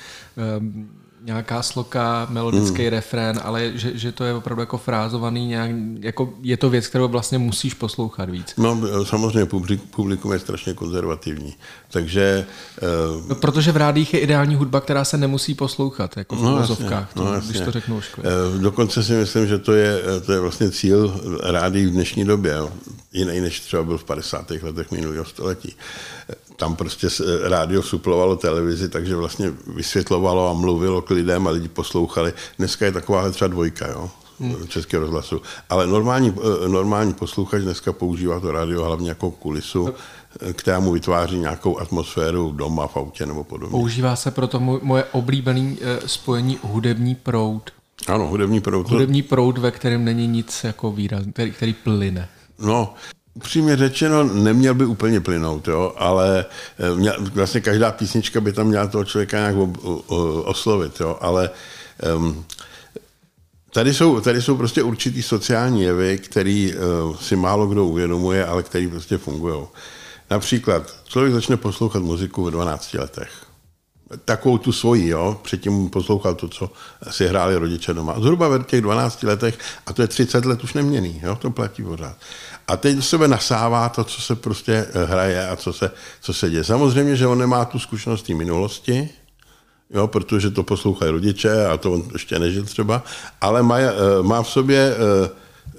um, 0.58 0.99
nějaká 1.24 1.62
sloka, 1.62 2.26
melodický 2.30 2.82
hmm. 2.82 2.90
refrén, 2.90 3.40
ale 3.42 3.72
že, 3.74 3.98
že 3.98 4.12
to 4.12 4.24
je 4.24 4.34
opravdu 4.34 4.62
jako 4.62 4.78
frázovaný 4.78 5.46
nějak, 5.46 5.70
jako 6.00 6.34
je 6.42 6.56
to 6.56 6.70
věc, 6.70 6.86
kterou 6.86 7.08
vlastně 7.08 7.38
musíš 7.38 7.74
poslouchat 7.74 8.30
víc. 8.30 8.54
No 8.56 8.80
samozřejmě 9.04 9.46
publikum 9.90 10.32
je 10.32 10.38
strašně 10.38 10.74
konzervativní, 10.74 11.54
takže... 11.90 12.46
Uh, 13.16 13.28
no, 13.28 13.34
protože 13.34 13.72
v 13.72 13.76
rádích 13.76 14.14
je 14.14 14.20
ideální 14.20 14.54
hudba, 14.54 14.80
která 14.80 15.04
se 15.04 15.16
nemusí 15.16 15.54
poslouchat, 15.54 16.16
jako 16.16 16.36
v 16.36 16.42
no, 16.42 16.56
vozovkách, 16.56 17.16
no, 17.16 17.24
to, 17.24 17.46
když 17.46 17.60
to 17.60 17.70
řeknu. 17.70 17.96
Uh, 17.96 18.62
dokonce 18.62 19.02
si 19.02 19.12
myslím, 19.12 19.46
že 19.46 19.58
to 19.58 19.72
je, 19.72 19.98
to 20.26 20.32
je 20.32 20.40
vlastně 20.40 20.70
cíl 20.70 21.20
rádí 21.42 21.86
v 21.86 21.90
dnešní 21.90 22.24
době, 22.24 22.56
jiný 23.12 23.40
než 23.40 23.60
třeba 23.60 23.82
byl 23.82 23.98
v 23.98 24.04
50. 24.04 24.50
letech 24.50 24.90
minulého 24.90 25.24
století 25.24 25.76
tam 26.56 26.76
prostě 26.76 27.08
rádio 27.42 27.82
suplovalo 27.82 28.36
televizi, 28.36 28.88
takže 28.88 29.16
vlastně 29.16 29.52
vysvětlovalo 29.66 30.50
a 30.50 30.52
mluvilo 30.52 31.02
k 31.02 31.10
lidem 31.10 31.46
a 31.46 31.50
lidi 31.50 31.68
poslouchali. 31.68 32.32
Dneska 32.58 32.84
je 32.84 32.92
taková 32.92 33.30
třeba 33.30 33.48
dvojka, 33.48 33.88
jo, 33.88 34.10
hmm. 34.40 34.68
Českého 34.68 35.00
rozhlasu. 35.00 35.42
Ale 35.68 35.86
normální, 35.86 36.34
eh, 36.64 36.68
normální 36.68 37.14
posluchač 37.14 37.62
dneska 37.62 37.92
používá 37.92 38.40
to 38.40 38.52
rádio 38.52 38.84
hlavně 38.84 39.08
jako 39.08 39.30
kulisu, 39.30 39.86
no. 39.86 39.94
která 40.52 40.80
mu 40.80 40.92
vytváří 40.92 41.38
nějakou 41.38 41.78
atmosféru 41.78 42.52
doma, 42.52 42.86
v 42.86 42.96
autě 42.96 43.26
nebo 43.26 43.44
podobně. 43.44 43.70
Používá 43.70 44.16
se 44.16 44.30
proto 44.30 44.60
moje 44.60 45.04
oblíbené 45.04 45.76
eh, 45.80 46.08
spojení 46.08 46.58
hudební 46.62 47.14
proud. 47.14 47.70
Ano, 48.06 48.28
hudební 48.28 48.60
proud. 48.60 48.90
Hudební 48.90 49.22
proud, 49.22 49.58
ve 49.58 49.70
kterém 49.70 50.04
není 50.04 50.26
nic 50.26 50.64
jako 50.64 50.92
výraz, 50.92 51.24
který, 51.32 51.50
který 51.52 51.72
plyne. 51.72 52.28
No, 52.58 52.94
Upřímně 53.34 53.76
řečeno, 53.76 54.24
neměl 54.24 54.74
by 54.74 54.84
úplně 54.84 55.20
plynout, 55.20 55.68
jo, 55.68 55.92
ale 55.96 56.44
eh, 56.78 56.94
měl, 56.94 57.16
vlastně 57.34 57.60
každá 57.60 57.92
písnička 57.92 58.40
by 58.40 58.52
tam 58.52 58.66
měla 58.66 58.86
toho 58.86 59.04
člověka 59.04 59.38
nějak 59.38 59.56
oslovit, 60.44 61.00
jo, 61.00 61.18
ale 61.20 61.50
um, 62.16 62.44
tady, 63.72 63.94
jsou, 63.94 64.20
tady 64.20 64.42
jsou 64.42 64.56
prostě 64.56 64.82
určitý 64.82 65.22
sociální 65.22 65.82
jevy, 65.82 66.18
který 66.18 66.74
uh, 66.74 67.16
si 67.16 67.36
málo 67.36 67.66
kdo 67.66 67.86
uvědomuje, 67.86 68.46
ale 68.46 68.62
který 68.62 68.88
prostě 68.88 69.18
fungují. 69.18 69.66
Například 70.30 70.96
člověk 71.04 71.34
začne 71.34 71.56
poslouchat 71.56 72.02
muziku 72.02 72.44
v 72.44 72.50
12 72.50 72.94
letech. 72.94 73.30
Takovou 74.24 74.58
tu 74.58 74.72
svoji, 74.72 75.08
jo. 75.08 75.40
Předtím 75.42 75.90
poslouchal 75.90 76.34
to, 76.34 76.48
co 76.48 76.72
si 77.10 77.26
hráli 77.26 77.56
rodiče 77.56 77.94
doma. 77.94 78.20
Zhruba 78.20 78.48
v 78.48 78.62
těch 78.62 78.80
12 78.80 79.22
letech, 79.22 79.58
a 79.86 79.92
to 79.92 80.02
je 80.02 80.08
30 80.08 80.44
let 80.44 80.64
už 80.64 80.74
neměný, 80.74 81.20
jo, 81.22 81.36
to 81.36 81.50
platí 81.50 81.82
pořád. 81.82 82.16
A 82.70 82.76
teď 82.76 82.96
do 82.96 83.02
sebe 83.02 83.28
nasává 83.28 83.88
to, 83.88 84.04
co 84.04 84.20
se 84.20 84.36
prostě 84.36 84.86
eh, 84.94 85.04
hraje 85.04 85.48
a 85.48 85.56
co 85.56 85.72
se, 85.72 85.90
co 86.20 86.34
se 86.34 86.50
děje. 86.50 86.64
Samozřejmě, 86.64 87.16
že 87.16 87.26
on 87.26 87.38
nemá 87.38 87.64
tu 87.64 87.78
zkušenost 87.78 88.22
té 88.22 88.34
minulosti, 88.34 89.08
jo, 89.90 90.06
protože 90.06 90.50
to 90.50 90.62
poslouchají 90.62 91.10
rodiče 91.10 91.66
a 91.66 91.76
to 91.76 91.92
on 91.92 92.02
ještě 92.12 92.38
nežil 92.38 92.64
třeba, 92.64 93.02
ale 93.40 93.62
má, 93.62 93.78
eh, 93.78 93.92
má 94.22 94.42
v 94.42 94.48
sobě 94.48 94.94
eh, 94.94 95.30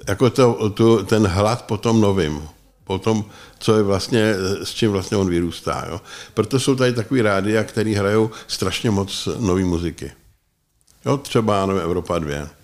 jako 0.08 0.30
to, 0.30 0.70
to, 0.70 1.04
ten 1.04 1.26
hlad 1.26 1.62
po 1.62 1.76
tom 1.76 2.00
novým, 2.00 2.42
po 2.84 2.98
tom, 2.98 3.24
co 3.58 3.76
je 3.76 3.82
vlastně, 3.82 4.34
s 4.62 4.70
čím 4.70 4.90
vlastně 4.90 5.16
on 5.16 5.28
vyrůstá. 5.28 5.86
Jo. 5.88 6.00
Proto 6.34 6.60
jsou 6.60 6.74
tady 6.74 6.92
takový 6.92 7.22
rádia, 7.22 7.64
který 7.64 7.94
hrajou 7.94 8.30
strašně 8.46 8.90
moc 8.90 9.28
nové 9.38 9.64
muziky. 9.64 10.12
Jo, 11.06 11.16
třeba, 11.16 11.66
nevím, 11.66 11.82
Evropa 11.82 12.18
2. 12.18 12.61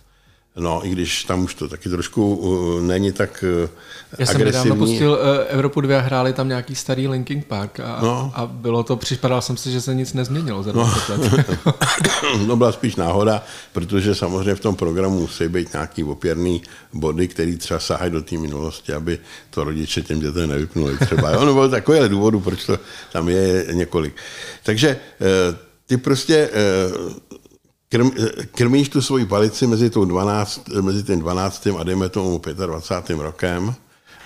No, 0.58 0.86
i 0.86 0.90
když 0.90 1.24
tam 1.24 1.44
už 1.44 1.54
to 1.54 1.68
taky 1.68 1.88
trošku 1.88 2.36
uh, 2.36 2.82
není 2.82 3.12
tak 3.12 3.44
uh, 3.64 3.70
Já 4.18 4.26
jsem 4.26 4.44
nedávno 4.44 4.76
pustil 4.76 5.10
uh, 5.10 5.18
Evropu 5.48 5.80
2 5.80 5.98
a 5.98 6.00
hráli 6.00 6.32
tam 6.32 6.48
nějaký 6.48 6.74
starý 6.74 7.08
Linkin 7.08 7.42
Park 7.42 7.80
a, 7.80 7.98
no. 8.02 8.32
a 8.34 8.46
bylo 8.46 8.82
to, 8.82 8.96
připadal 8.96 9.42
jsem 9.42 9.56
si, 9.56 9.70
že 9.70 9.80
se 9.80 9.94
nic 9.94 10.12
nezměnilo 10.12 10.62
za 10.62 10.72
20 10.72 11.16
no. 11.16 11.24
let. 11.36 11.58
no 12.46 12.56
byla 12.56 12.72
spíš 12.72 12.96
náhoda, 12.96 13.44
protože 13.72 14.14
samozřejmě 14.14 14.54
v 14.54 14.60
tom 14.60 14.76
programu 14.76 15.20
musí 15.20 15.48
být 15.48 15.72
nějaký 15.72 16.04
opěrný 16.04 16.62
body, 16.92 17.28
který 17.28 17.56
třeba 17.56 17.80
sahají 17.80 18.10
do 18.10 18.22
té 18.22 18.36
minulosti, 18.36 18.92
aby 18.92 19.18
to 19.50 19.64
rodiče 19.64 20.02
těm 20.02 20.20
dětem 20.20 20.48
nevypnuli 20.48 20.98
třeba. 20.98 21.30
Jo, 21.30 21.44
no 21.44 21.54
bylo 21.54 21.68
takové 21.68 22.08
důvodů, 22.08 22.40
proč 22.40 22.66
to 22.66 22.78
tam 23.12 23.28
je 23.28 23.66
několik. 23.72 24.14
Takže 24.62 24.96
uh, 25.20 25.56
ty 25.86 25.96
prostě 25.96 26.50
uh, 26.98 27.12
krm, 27.88 28.10
krmíš 28.54 28.88
tu 28.88 29.02
svoji 29.02 29.26
palici 29.26 29.66
mezi, 29.66 29.90
tou 29.90 30.04
12, 30.04 30.68
mezi 30.80 31.02
tím 31.02 31.20
12. 31.20 31.66
a 31.78 31.82
dejme 31.82 32.08
tomu 32.08 32.40
25. 32.66 33.18
rokem, 33.22 33.74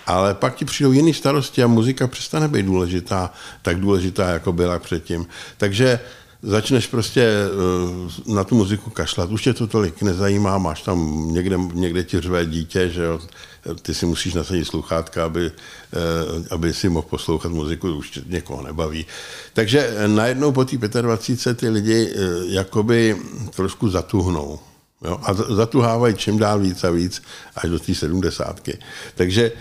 ale 0.07 0.35
pak 0.35 0.55
ti 0.55 0.65
přijdou 0.65 0.93
jiné 0.93 1.15
starosti 1.15 1.63
a 1.63 1.67
muzika 1.67 2.07
přestane 2.07 2.49
být 2.49 2.67
důležitá, 2.67 3.33
tak 3.63 3.81
důležitá, 3.81 4.29
jako 4.29 4.53
byla 4.53 4.79
předtím. 4.79 5.27
Takže 5.57 6.01
začneš 6.43 6.87
prostě 6.87 7.23
eh, 7.23 8.33
na 8.33 8.45
tu 8.45 8.55
muziku 8.55 8.91
kašlat. 8.91 9.31
Už 9.31 9.43
tě 9.43 9.53
to 9.53 9.67
tolik 9.67 10.03
nezajímá, 10.03 10.59
máš 10.59 10.83
tam 10.83 11.29
někde, 11.33 11.59
někde 11.73 12.05
ti 12.05 12.21
řve 12.21 12.47
dítě, 12.47 12.89
že 12.89 13.03
jo, 13.03 13.21
ty 13.83 13.95
si 13.95 14.07
musíš 14.07 14.35
nasadit 14.35 14.65
sluchátka, 14.65 15.25
aby, 15.25 15.47
eh, 15.93 15.99
aby 16.51 16.75
si 16.75 16.89
mohl 16.89 17.07
poslouchat 17.11 17.53
muziku, 17.53 17.95
už 17.95 18.21
někoho 18.27 18.63
nebaví. 18.63 19.07
Takže 19.53 19.95
najednou 20.07 20.53
po 20.53 20.65
té 20.65 20.77
25 20.77 21.55
ty 21.55 21.69
lidi 21.69 22.11
eh, 22.11 22.19
jakoby 22.47 23.17
trošku 23.55 23.89
zatuhnou. 23.89 24.59
Jo? 25.05 25.21
A 25.23 25.35
zatuhávají 25.35 26.15
čím 26.15 26.39
dál 26.39 26.61
víc 26.61 26.85
a 26.85 26.91
víc 26.91 27.23
až 27.57 27.71
do 27.71 27.79
té 27.79 27.95
sedmdesátky. 27.95 28.79
Takže 29.15 29.53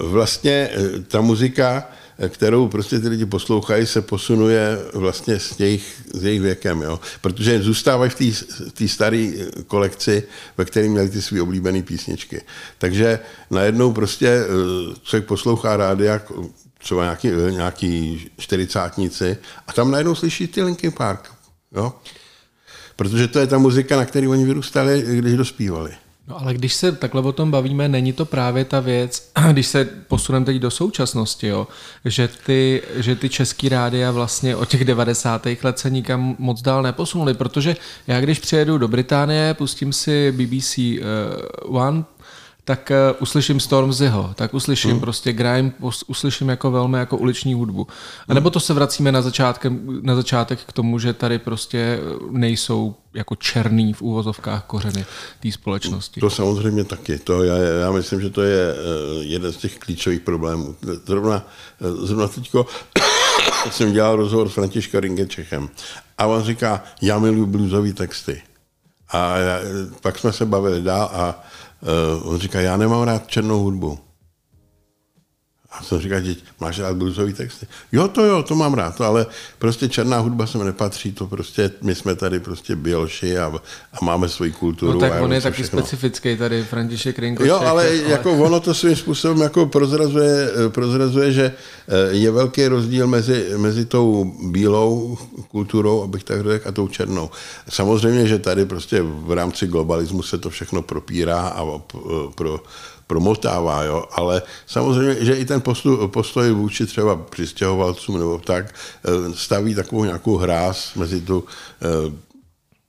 vlastně 0.00 0.70
ta 1.08 1.20
muzika 1.20 1.88
kterou 2.28 2.68
prostě 2.68 2.98
ty 2.98 3.08
lidi 3.08 3.26
poslouchají, 3.26 3.86
se 3.86 4.02
posunuje 4.02 4.78
vlastně 4.94 5.38
s 5.40 5.60
jejich, 5.60 6.02
s 6.14 6.24
jejich 6.24 6.40
věkem, 6.40 6.82
jo? 6.82 7.00
protože 7.20 7.62
zůstávají 7.62 8.10
v 8.10 8.72
té 8.72 8.88
staré 8.88 9.30
kolekci, 9.66 10.22
ve 10.56 10.64
které 10.64 10.88
měli 10.88 11.08
ty 11.08 11.22
své 11.22 11.42
oblíbené 11.42 11.82
písničky. 11.82 12.42
Takže 12.78 13.18
najednou 13.50 13.92
prostě 13.92 14.28
eh, 14.28 14.94
člověk 15.02 15.26
poslouchá 15.26 15.76
rádia, 15.76 16.22
třeba 16.78 17.02
nějaký, 17.02 17.30
eh, 17.30 17.50
nějaký 17.50 18.26
čtyřicátníci 18.38 19.36
a 19.66 19.72
tam 19.72 19.90
najednou 19.90 20.14
slyší 20.14 20.46
ty 20.46 20.62
Linkin 20.62 20.92
Park. 20.92 21.32
Jo? 21.72 21.92
Protože 22.96 23.28
to 23.28 23.38
je 23.38 23.46
ta 23.46 23.58
muzika, 23.58 23.96
na 23.96 24.04
které 24.04 24.28
oni 24.28 24.44
vyrůstali, 24.44 25.02
když 25.02 25.34
dospívali. 25.34 26.05
No 26.28 26.40
ale 26.40 26.54
když 26.54 26.74
se 26.74 26.92
takhle 26.92 27.22
o 27.22 27.32
tom 27.32 27.50
bavíme, 27.50 27.88
není 27.88 28.12
to 28.12 28.24
právě 28.24 28.64
ta 28.64 28.80
věc, 28.80 29.30
když 29.52 29.66
se 29.66 29.84
posuneme 29.84 30.46
teď 30.46 30.56
do 30.56 30.70
současnosti, 30.70 31.46
jo, 31.46 31.66
že, 32.04 32.28
ty, 32.28 32.82
že 32.96 33.16
ty 33.16 33.28
český 33.28 33.68
rádia 33.68 34.10
vlastně 34.10 34.56
od 34.56 34.68
těch 34.68 34.84
90. 34.84 35.46
let 35.62 35.78
se 35.78 35.90
nikam 35.90 36.36
moc 36.38 36.62
dál 36.62 36.82
neposunuli, 36.82 37.34
protože 37.34 37.76
já 38.06 38.20
když 38.20 38.38
přijedu 38.38 38.78
do 38.78 38.88
Británie, 38.88 39.54
pustím 39.54 39.92
si 39.92 40.32
BBC 40.32 40.78
uh, 40.78 40.84
eh, 40.84 41.02
One, 41.64 42.04
tak 42.66 42.92
uh, 43.10 43.16
uslyším 43.22 43.60
Stormzyho, 43.60 44.34
tak 44.34 44.54
uslyším 44.54 44.90
hmm. 44.90 45.00
prostě 45.00 45.32
grime, 45.32 45.72
uslyším 46.06 46.48
jako 46.48 46.70
velmi 46.70 46.98
jako 46.98 47.16
uliční 47.16 47.54
hudbu. 47.54 47.86
A 48.28 48.34
nebo 48.34 48.50
to 48.50 48.60
se 48.60 48.74
vracíme 48.74 49.12
na, 49.12 49.22
začátkem, 49.22 50.00
na 50.02 50.14
začátek 50.14 50.58
k 50.66 50.72
tomu, 50.72 50.98
že 50.98 51.12
tady 51.12 51.38
prostě 51.38 52.00
nejsou 52.30 52.94
jako 53.14 53.34
černý 53.36 53.92
v 53.92 54.02
úvozovkách 54.02 54.64
kořeny 54.64 55.04
té 55.40 55.52
společnosti. 55.52 56.20
To 56.20 56.30
samozřejmě 56.30 56.84
taky. 56.84 57.18
To 57.18 57.42
já, 57.42 57.56
já 57.56 57.90
myslím, 57.92 58.20
že 58.20 58.30
to 58.30 58.42
je 58.42 58.74
uh, 58.74 59.22
jeden 59.22 59.52
z 59.52 59.56
těch 59.56 59.78
klíčových 59.78 60.20
problémů. 60.20 60.76
Zrovna, 61.06 61.48
zrovna 61.80 62.28
teďko 62.28 62.66
jsem 63.70 63.92
dělal 63.92 64.16
rozhovor 64.16 64.48
s 64.48 64.54
Františkem 64.54 65.00
Ringečechem 65.00 65.68
a 66.18 66.26
on 66.26 66.42
říká, 66.42 66.84
já 67.02 67.18
miluji 67.18 67.46
bluesové 67.46 67.92
texty. 67.92 68.42
A 69.08 69.36
já, 69.36 69.58
pak 70.00 70.18
jsme 70.18 70.32
se 70.32 70.46
bavili 70.46 70.82
dál 70.82 71.10
a 71.12 71.44
on 72.22 72.38
říká, 72.38 72.60
já 72.60 72.76
nemám 72.76 73.02
rád 73.02 73.26
černou 73.26 73.62
hudbu. 73.62 73.98
A 75.70 75.82
jsem 75.82 76.00
říkal, 76.00 76.20
děť, 76.20 76.44
máš 76.60 76.78
rád 76.78 76.96
bluesový 76.96 77.32
texty? 77.32 77.66
Jo, 77.92 78.08
to 78.08 78.24
jo, 78.24 78.42
to 78.42 78.54
mám 78.54 78.74
rád, 78.74 79.00
ale 79.00 79.26
prostě 79.58 79.88
černá 79.88 80.18
hudba 80.18 80.46
se 80.46 80.58
mi 80.58 80.64
nepatří, 80.64 81.12
to 81.12 81.26
prostě, 81.26 81.70
my 81.82 81.94
jsme 81.94 82.14
tady 82.14 82.40
prostě 82.40 82.76
bělši 82.76 83.38
a, 83.38 83.52
a 83.92 84.04
máme 84.04 84.28
svoji 84.28 84.52
kulturu. 84.52 84.92
No 84.92 85.00
tak 85.00 85.22
on 85.22 85.32
je 85.32 85.40
taky 85.40 85.62
všechno. 85.62 85.78
specifický 85.80 86.36
tady, 86.36 86.64
František 86.64 87.18
Rinko. 87.18 87.44
Jo, 87.44 87.56
ale, 87.56 87.68
ale 87.68 87.96
jako 87.96 88.32
ono 88.32 88.60
to 88.60 88.74
svým 88.74 88.96
způsobem 88.96 89.40
jako 89.40 89.66
prozrazuje, 89.66 90.50
prozrazuje, 90.68 91.32
že 91.32 91.52
eh, 91.88 91.94
je 92.10 92.30
velký 92.30 92.68
rozdíl 92.68 93.06
mezi, 93.06 93.48
mezi 93.56 93.84
tou 93.84 94.34
bílou 94.50 95.18
kulturou, 95.48 96.02
abych 96.02 96.24
tak 96.24 96.42
řekl, 96.42 96.68
a 96.68 96.72
tou 96.72 96.88
černou. 96.88 97.30
Samozřejmě, 97.68 98.26
že 98.26 98.38
tady 98.38 98.66
prostě 98.66 99.02
v 99.02 99.32
rámci 99.32 99.66
globalismu 99.66 100.22
se 100.22 100.38
to 100.38 100.50
všechno 100.50 100.82
propírá 100.82 101.40
a 101.48 101.78
pro, 102.34 102.60
promotává, 103.06 103.82
jo, 103.82 104.04
ale 104.12 104.42
samozřejmě, 104.66 105.24
že 105.24 105.34
i 105.34 105.44
ten 105.44 105.60
postoj, 105.60 106.08
postoj 106.08 106.50
vůči 106.50 106.86
třeba 106.86 107.16
přistěhovalcům 107.16 108.18
nebo 108.18 108.38
tak 108.38 108.74
eh, 108.74 109.34
staví 109.34 109.74
takovou 109.74 110.04
nějakou 110.04 110.36
hráz 110.36 110.94
mezi 110.94 111.20
tu 111.20 111.44
eh, 111.82 112.12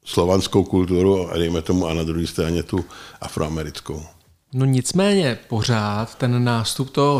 slovanskou 0.05 0.63
kulturu 0.63 1.29
dejme 1.37 1.61
tomu 1.61 1.87
a 1.87 1.93
na 1.93 2.03
druhé 2.03 2.27
straně 2.27 2.63
tu 2.63 2.85
afroamerickou. 3.21 4.16
No 4.53 4.65
nicméně 4.65 5.39
pořád 5.47 6.15
ten 6.15 6.43
nástup 6.43 6.89
toho 6.89 7.19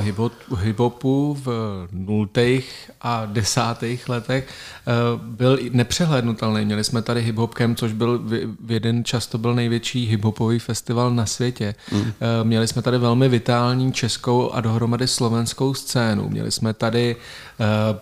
hip-hopu 0.49 1.37
v 1.43 1.47
nultých 1.91 2.91
a 3.01 3.25
desátých 3.25 4.09
letech 4.09 4.47
eh, 4.47 4.91
byl 5.17 5.59
nepřehlednutelný. 5.71 6.65
Měli 6.65 6.83
jsme 6.83 7.01
tady 7.01 7.31
hip-hopkem, 7.31 7.75
což 7.75 7.93
byl 7.93 8.19
v 8.59 8.71
jeden 8.71 9.03
čas 9.03 9.27
to 9.27 9.37
byl 9.37 9.55
největší 9.55 10.17
hip-hopový 10.17 10.59
festival 10.59 11.11
na 11.11 11.25
světě. 11.25 11.75
Mm. 11.91 12.11
Měli 12.43 12.67
jsme 12.67 12.81
tady 12.81 12.97
velmi 12.97 13.29
vitální 13.29 13.93
českou 13.93 14.51
a 14.51 14.61
dohromady 14.61 15.07
slovenskou 15.07 15.73
scénu. 15.73 16.29
Měli 16.29 16.51
jsme 16.51 16.73
tady 16.73 17.15
eh, 17.59 17.99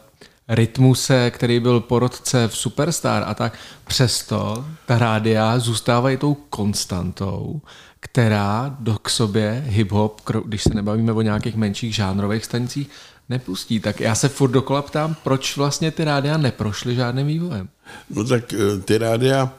Rytmuse, 0.47 1.31
který 1.31 1.59
byl 1.59 1.79
porodce 1.79 2.47
v 2.47 2.57
Superstar 2.57 3.23
a 3.27 3.33
tak. 3.33 3.57
Přesto 3.87 4.65
ta 4.85 4.99
rádia 4.99 5.59
zůstávají 5.59 6.17
tou 6.17 6.33
konstantou 6.33 7.61
která 8.05 8.75
do 8.79 8.97
k 9.01 9.09
sobě 9.09 9.65
hip-hop, 9.67 10.41
když 10.45 10.63
se 10.63 10.73
nebavíme 10.73 11.11
o 11.11 11.21
nějakých 11.21 11.55
menších 11.55 11.95
žánrových 11.95 12.45
stanicích, 12.45 12.89
nepustí. 13.29 13.79
Tak 13.79 13.99
já 13.99 14.15
se 14.15 14.29
furt 14.29 14.51
dokola 14.51 14.81
ptám, 14.81 15.15
proč 15.23 15.57
vlastně 15.57 15.91
ty 15.91 16.03
rádia 16.03 16.37
neprošly 16.37 16.95
žádným 16.95 17.27
vývojem? 17.27 17.69
No 18.09 18.23
tak 18.23 18.53
eh, 18.53 18.79
ty 18.79 18.97
rádia, 18.97 19.53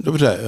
dobře, 0.00 0.38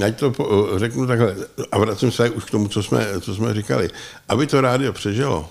eh, 0.00 0.04
ať 0.04 0.18
to 0.18 0.32
řeknu 0.78 1.06
takhle, 1.06 1.36
a 1.72 1.78
vracím 1.78 2.10
se 2.10 2.30
už 2.30 2.44
k 2.44 2.50
tomu, 2.50 2.68
co 2.68 2.82
jsme, 2.82 3.06
co 3.20 3.34
jsme 3.34 3.54
říkali. 3.54 3.90
Aby 4.28 4.46
to 4.46 4.60
rádio 4.60 4.92
přežilo, 4.92 5.50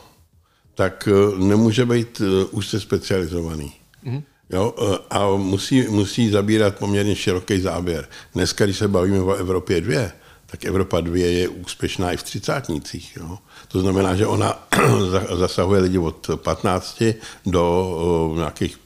tak 0.76 1.10
nemůže 1.38 1.86
být 1.86 2.22
už 2.52 2.68
se 2.68 2.80
specializovaný. 2.80 3.74
Mm-hmm. 4.06 4.24
Jo, 4.50 4.74
a 5.10 5.28
musí, 5.36 5.82
musí 5.82 6.30
zabírat 6.30 6.76
poměrně 6.76 7.16
široký 7.16 7.62
záběr. 7.62 8.08
Dneska, 8.34 8.66
když 8.66 8.78
se 8.78 8.88
bavíme 8.88 9.20
o 9.22 9.34
Evropě 9.34 9.82
2, 9.82 10.12
tak 10.46 10.66
Evropa 10.66 11.02
2 11.02 11.18
je 11.18 11.48
úspěšná 11.48 12.12
i 12.12 12.18
v 12.18 12.24
třicátnicích. 12.24 13.18
Jo. 13.18 13.38
To 13.68 13.80
znamená, 13.80 14.16
že 14.16 14.28
ona 14.28 14.68
zasahuje 15.38 15.82
lidi 15.82 15.98
od 15.98 16.30
15 16.36 17.04
do 17.46 18.34
nějakých 18.36 18.80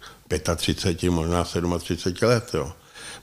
35, 0.56 1.10
možná 1.10 1.44
37 1.80 2.30
let. 2.30 2.50
Jo. 2.54 2.72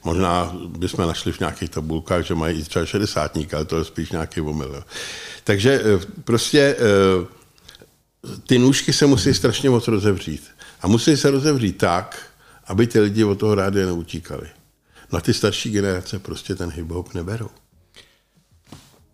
Možná 0.03 0.55
bychom 0.67 1.07
našli 1.07 1.31
v 1.31 1.39
nějakých 1.39 1.69
tabulkách, 1.69 2.25
že 2.25 2.35
mají 2.35 2.59
i 2.59 2.63
třeba 2.63 2.85
60, 2.85 3.37
ale 3.53 3.65
to 3.65 3.77
je 3.77 3.83
spíš 3.83 4.11
nějaký 4.11 4.41
omyl. 4.41 4.73
Jo. 4.75 4.83
Takže 5.43 5.81
prostě 6.23 6.75
ty 8.47 8.59
nůžky 8.59 8.93
se 8.93 9.05
musí 9.05 9.33
strašně 9.33 9.69
moc 9.69 9.87
rozevřít. 9.87 10.43
A 10.81 10.87
musí 10.87 11.17
se 11.17 11.31
rozevřít 11.31 11.77
tak, 11.77 12.29
aby 12.67 12.87
ty 12.87 12.99
lidi 12.99 13.23
od 13.23 13.35
toho 13.39 13.55
rádia 13.55 13.85
neutíkali. 13.85 14.47
Na 15.11 15.21
ty 15.21 15.33
starší 15.33 15.71
generace 15.71 16.19
prostě 16.19 16.55
ten 16.55 16.69
hip-hop 16.69 17.13
neberou. 17.13 17.49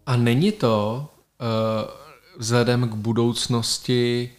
A 0.05 0.15
není 0.15 0.51
to 0.51 1.07
uh, 1.41 1.91
vzhledem 2.37 2.89
k 2.89 2.93
budoucnosti 2.93 4.31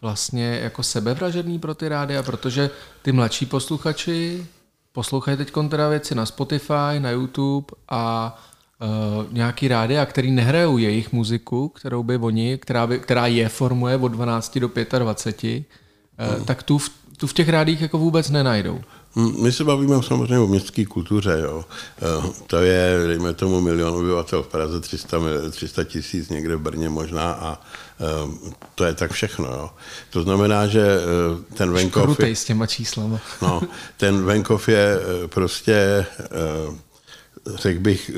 vlastně 0.00 0.58
jako 0.62 0.82
sebevražedný 0.82 1.58
pro 1.58 1.74
ty 1.74 1.88
rádia, 1.88 2.22
protože 2.22 2.70
ty 3.02 3.12
mladší 3.12 3.46
posluchači 3.46 4.46
poslouchají 4.92 5.36
teď 5.36 5.52
teda 5.68 5.88
věci 5.88 6.14
na 6.14 6.26
Spotify, 6.26 6.98
na 6.98 7.10
YouTube 7.10 7.66
a 7.88 8.34
uh, 8.82 9.26
nějaký 9.32 9.68
rádia, 9.68 10.06
který 10.06 10.30
nehrajou 10.30 10.78
jejich 10.78 11.12
muziku, 11.12 11.68
kterou 11.68 12.02
by 12.02 12.16
oni, 12.16 12.58
která, 12.58 12.86
by, 12.86 12.98
která 12.98 13.26
je 13.26 13.48
formuje 13.48 13.96
od 13.96 14.08
12 14.08 14.58
do 14.58 14.70
25, 14.98 15.64
uh, 16.32 16.38
mm. 16.38 16.44
tak 16.44 16.62
tu 16.62 16.78
v, 16.78 16.90
tu 17.16 17.26
v 17.26 17.32
těch 17.32 17.48
rádích 17.48 17.80
jako 17.80 17.98
vůbec 17.98 18.30
nenajdou. 18.30 18.80
Hm, 19.16 19.42
my 19.42 19.52
se 19.52 19.64
bavíme 19.64 20.02
samozřejmě 20.02 20.38
o 20.38 20.46
městské 20.46 20.84
kultuře. 20.84 21.40
Jo. 21.44 21.64
Eh, 21.98 22.30
to 22.46 22.56
je, 22.56 23.06
dejme 23.06 23.32
tomu, 23.32 23.60
milion 23.60 23.94
obyvatel 23.94 24.42
v 24.42 24.48
Praze, 24.48 24.80
300, 24.80 25.18
300 25.50 25.84
tisíc 25.84 26.28
někde 26.28 26.56
v 26.56 26.60
Brně 26.60 26.88
možná 26.88 27.32
a 27.32 27.60
eh, 28.00 28.48
to 28.74 28.84
je 28.84 28.94
tak 28.94 29.12
všechno. 29.12 29.46
Jo. 29.46 29.70
To 30.10 30.22
znamená, 30.22 30.66
že 30.66 30.98
ten 31.54 31.72
venkov... 31.72 32.02
Škrutej 32.02 32.30
je, 32.30 32.36
s 32.36 32.44
těma 32.44 32.66
číslama. 32.66 33.20
No, 33.42 33.60
ten 33.96 34.24
venkov 34.24 34.68
je 34.68 34.98
prostě, 35.26 36.06
řekl 37.54 37.80
bych, 37.80 38.10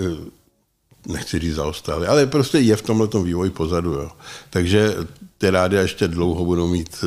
nechci 1.07 1.39
říct 1.39 1.55
zaostalý, 1.55 2.07
ale 2.07 2.27
prostě 2.27 2.59
je 2.59 2.77
v 2.77 2.83
tomhle 2.83 3.09
vývoji 3.23 3.51
pozadu. 3.51 3.93
Jo. 3.93 4.11
Takže 4.51 4.95
ty 5.39 5.51
rádia 5.51 5.83
ještě 5.83 6.09
dlouho 6.09 6.45
budou 6.45 6.67
mít 6.67 7.05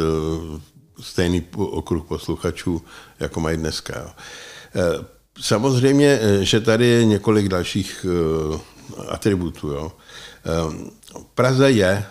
stejný 0.99 1.45
okruh 1.55 2.05
posluchačů, 2.05 2.81
jako 3.19 3.39
mají 3.39 3.57
dneska. 3.57 3.99
Jo. 3.99 4.09
E, 4.75 5.05
samozřejmě, 5.41 6.19
e, 6.21 6.45
že 6.45 6.61
tady 6.61 6.85
je 6.85 7.05
několik 7.05 7.49
dalších 7.49 8.05
atributů. 9.07 9.67
Jo. 9.67 9.91
V 11.13 11.25
Praze 11.35 11.71
je 11.71 12.05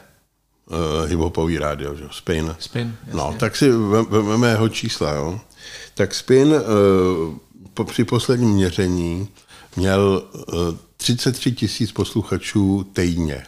hiphopový 1.07 1.59
rádio, 1.59 1.95
že? 1.95 2.05
Spin. 2.11 2.57
Spin, 2.59 2.97
jasně. 3.07 3.19
No, 3.19 3.37
tak 3.38 3.57
si 3.57 3.71
vezmeme 4.11 4.49
jeho 4.49 4.69
čísla. 4.69 5.12
Jo. 5.12 5.40
Tak 5.95 6.14
Spin 6.14 6.55
při 7.85 8.05
posledním 8.05 8.50
měření 8.50 9.28
měl 9.76 10.23
33 10.97 11.53
tisíc 11.53 11.93
posluchačů 11.93 12.85
týdně. 12.93 13.47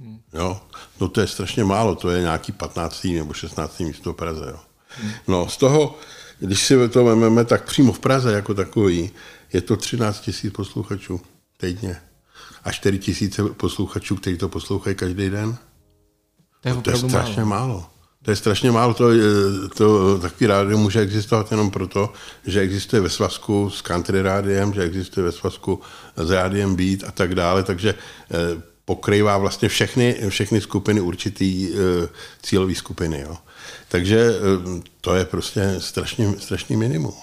Hmm. 0.00 0.20
Jo? 0.32 0.60
No 1.00 1.08
to 1.08 1.20
je 1.20 1.26
strašně 1.26 1.64
málo, 1.64 1.94
to 1.94 2.10
je 2.10 2.20
nějaký 2.20 2.52
15. 2.52 3.04
nebo 3.04 3.32
16. 3.32 3.80
místo 3.80 4.12
v 4.12 4.16
Praze. 4.16 4.44
Jo? 4.50 4.58
Hmm. 4.88 5.12
No 5.28 5.48
z 5.48 5.56
toho, 5.56 5.98
když 6.38 6.66
si 6.66 6.88
to 6.88 7.04
vezmeme, 7.04 7.44
tak 7.44 7.64
přímo 7.64 7.92
v 7.92 7.98
Praze 7.98 8.32
jako 8.32 8.54
takový, 8.54 9.10
je 9.52 9.60
to 9.60 9.76
13 9.76 10.20
tisíc 10.20 10.52
posluchačů 10.52 11.20
týdně. 11.56 12.00
A 12.64 12.72
4 12.72 12.98
tisíce 12.98 13.42
posluchačů, 13.44 14.16
kteří 14.16 14.36
to 14.36 14.48
poslouchají 14.48 14.96
každý 14.96 15.30
den. 15.30 15.56
To 16.60 16.68
je, 16.68 16.74
no, 16.74 16.82
to 16.82 16.90
je 16.90 16.96
strašně 16.96 17.44
málo. 17.44 17.68
málo. 17.68 17.93
To 18.24 18.30
je 18.30 18.36
strašně 18.36 18.70
málo, 18.70 18.94
to, 18.94 19.08
to 19.76 20.18
takový 20.18 20.46
rádio 20.46 20.78
může 20.78 21.00
existovat 21.00 21.50
jenom 21.50 21.70
proto, 21.70 22.12
že 22.46 22.60
existuje 22.60 23.02
ve 23.02 23.10
svazku 23.10 23.70
s 23.70 23.82
country 23.82 24.22
rádiem, 24.22 24.74
že 24.74 24.82
existuje 24.82 25.24
ve 25.24 25.32
svazku 25.32 25.80
s 26.16 26.30
rádiem 26.30 26.76
Beat 26.76 27.04
a 27.08 27.10
tak 27.10 27.34
dále, 27.34 27.62
takže 27.62 27.94
eh, 28.30 28.62
pokrývá 28.84 29.38
vlastně 29.38 29.68
všechny, 29.68 30.16
všechny 30.28 30.60
skupiny 30.60 31.00
určitý 31.00 31.68
e, 31.68 31.74
cílové 32.42 32.74
skupiny. 32.74 33.20
Jo. 33.20 33.36
Takže 33.88 34.18
e, 34.18 34.32
to 35.00 35.14
je 35.14 35.24
prostě 35.24 35.74
strašný, 35.78 36.36
strašný 36.38 36.76
minimum. 36.76 37.14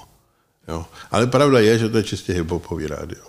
Jo. 0.68 0.86
Ale 1.12 1.28
pravda 1.28 1.60
je, 1.60 1.80
že 1.80 1.90
to 1.90 1.98
je 1.98 2.04
čistě 2.04 2.34
hiphopový 2.34 2.88
rádio. 2.88 3.24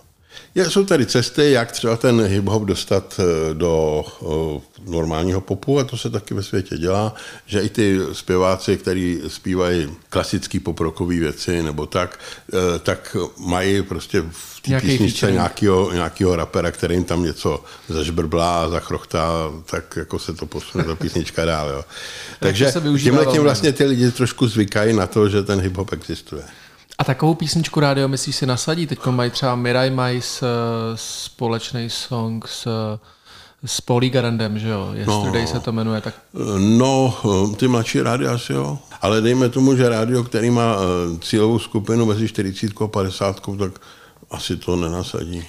Je, 0.55 0.69
jsou 0.69 0.85
tady 0.85 1.05
cesty, 1.05 1.51
jak 1.51 1.71
třeba 1.71 1.97
ten 1.97 2.21
hip-hop 2.21 2.65
dostat 2.65 3.19
eh, 3.19 3.53
do 3.53 4.05
o, 4.19 4.61
normálního 4.85 5.41
popu 5.41 5.79
a 5.79 5.83
to 5.83 5.97
se 5.97 6.09
taky 6.09 6.33
ve 6.33 6.43
světě 6.43 6.77
dělá, 6.77 7.15
že 7.45 7.61
i 7.61 7.69
ty 7.69 7.99
zpěváci, 8.13 8.77
kteří 8.77 9.21
zpívají 9.27 9.89
klasický 10.09 10.59
poprokové 10.59 11.15
věci 11.15 11.63
nebo 11.63 11.85
tak, 11.85 12.19
e, 12.75 12.79
tak 12.79 13.17
mají 13.37 13.81
prostě 13.81 14.23
v 14.31 14.61
té 14.61 14.81
písničce 14.81 15.31
nějakého, 15.31 15.93
nějakého 15.93 16.35
rapera, 16.35 16.71
který 16.71 16.95
jim 16.95 17.03
tam 17.03 17.23
něco 17.23 17.63
zažbrblá 17.89 18.63
a 18.63 18.69
zachrochtá, 18.69 19.51
tak 19.65 19.95
jako 19.95 20.19
se 20.19 20.33
to 20.33 20.45
posune 20.45 20.83
ta 20.83 20.95
písnička 20.95 21.45
dál. 21.45 21.69
Jo. 21.69 21.85
Takže 22.39 22.73
tímhle 23.03 23.25
tím 23.25 23.41
vlastně 23.41 23.71
ty 23.71 23.85
lidi 23.85 24.11
trošku 24.11 24.47
zvykají 24.47 24.93
na 24.93 25.07
to, 25.07 25.29
že 25.29 25.43
ten 25.43 25.59
hip-hop 25.59 25.93
existuje. 25.93 26.43
A 26.97 27.03
takovou 27.03 27.33
písničku 27.33 27.79
rádio 27.79 28.07
myslíš 28.07 28.35
si 28.35 28.45
nasadí? 28.45 28.87
Teď 28.87 29.05
mají 29.05 29.31
třeba 29.31 29.55
Mirai 29.55 29.89
mají 29.89 30.21
s, 30.21 30.43
společný 30.95 31.89
song 31.89 32.47
s, 32.47 32.67
s 33.65 33.81
Polygarandem, 33.81 34.59
že 34.59 34.69
jo? 34.69 34.89
Yesterday 34.93 35.41
no, 35.41 35.47
se 35.47 35.59
to 35.59 35.71
jmenuje. 35.71 36.01
Tak... 36.01 36.13
No, 36.57 37.17
ty 37.57 37.67
mladší 37.67 38.01
rádio 38.01 38.31
asi 38.31 38.53
jo. 38.53 38.79
Ale 39.01 39.21
dejme 39.21 39.49
tomu, 39.49 39.75
že 39.75 39.89
rádio, 39.89 40.23
který 40.23 40.49
má 40.49 40.75
eh, 40.75 41.19
cílovou 41.19 41.59
skupinu 41.59 42.05
mezi 42.05 42.27
40 42.27 42.81
a 42.81 42.87
50, 42.87 43.41
tak 43.59 43.71
asi 44.31 44.57
to 44.57 44.75
nenasadí. 44.75 45.45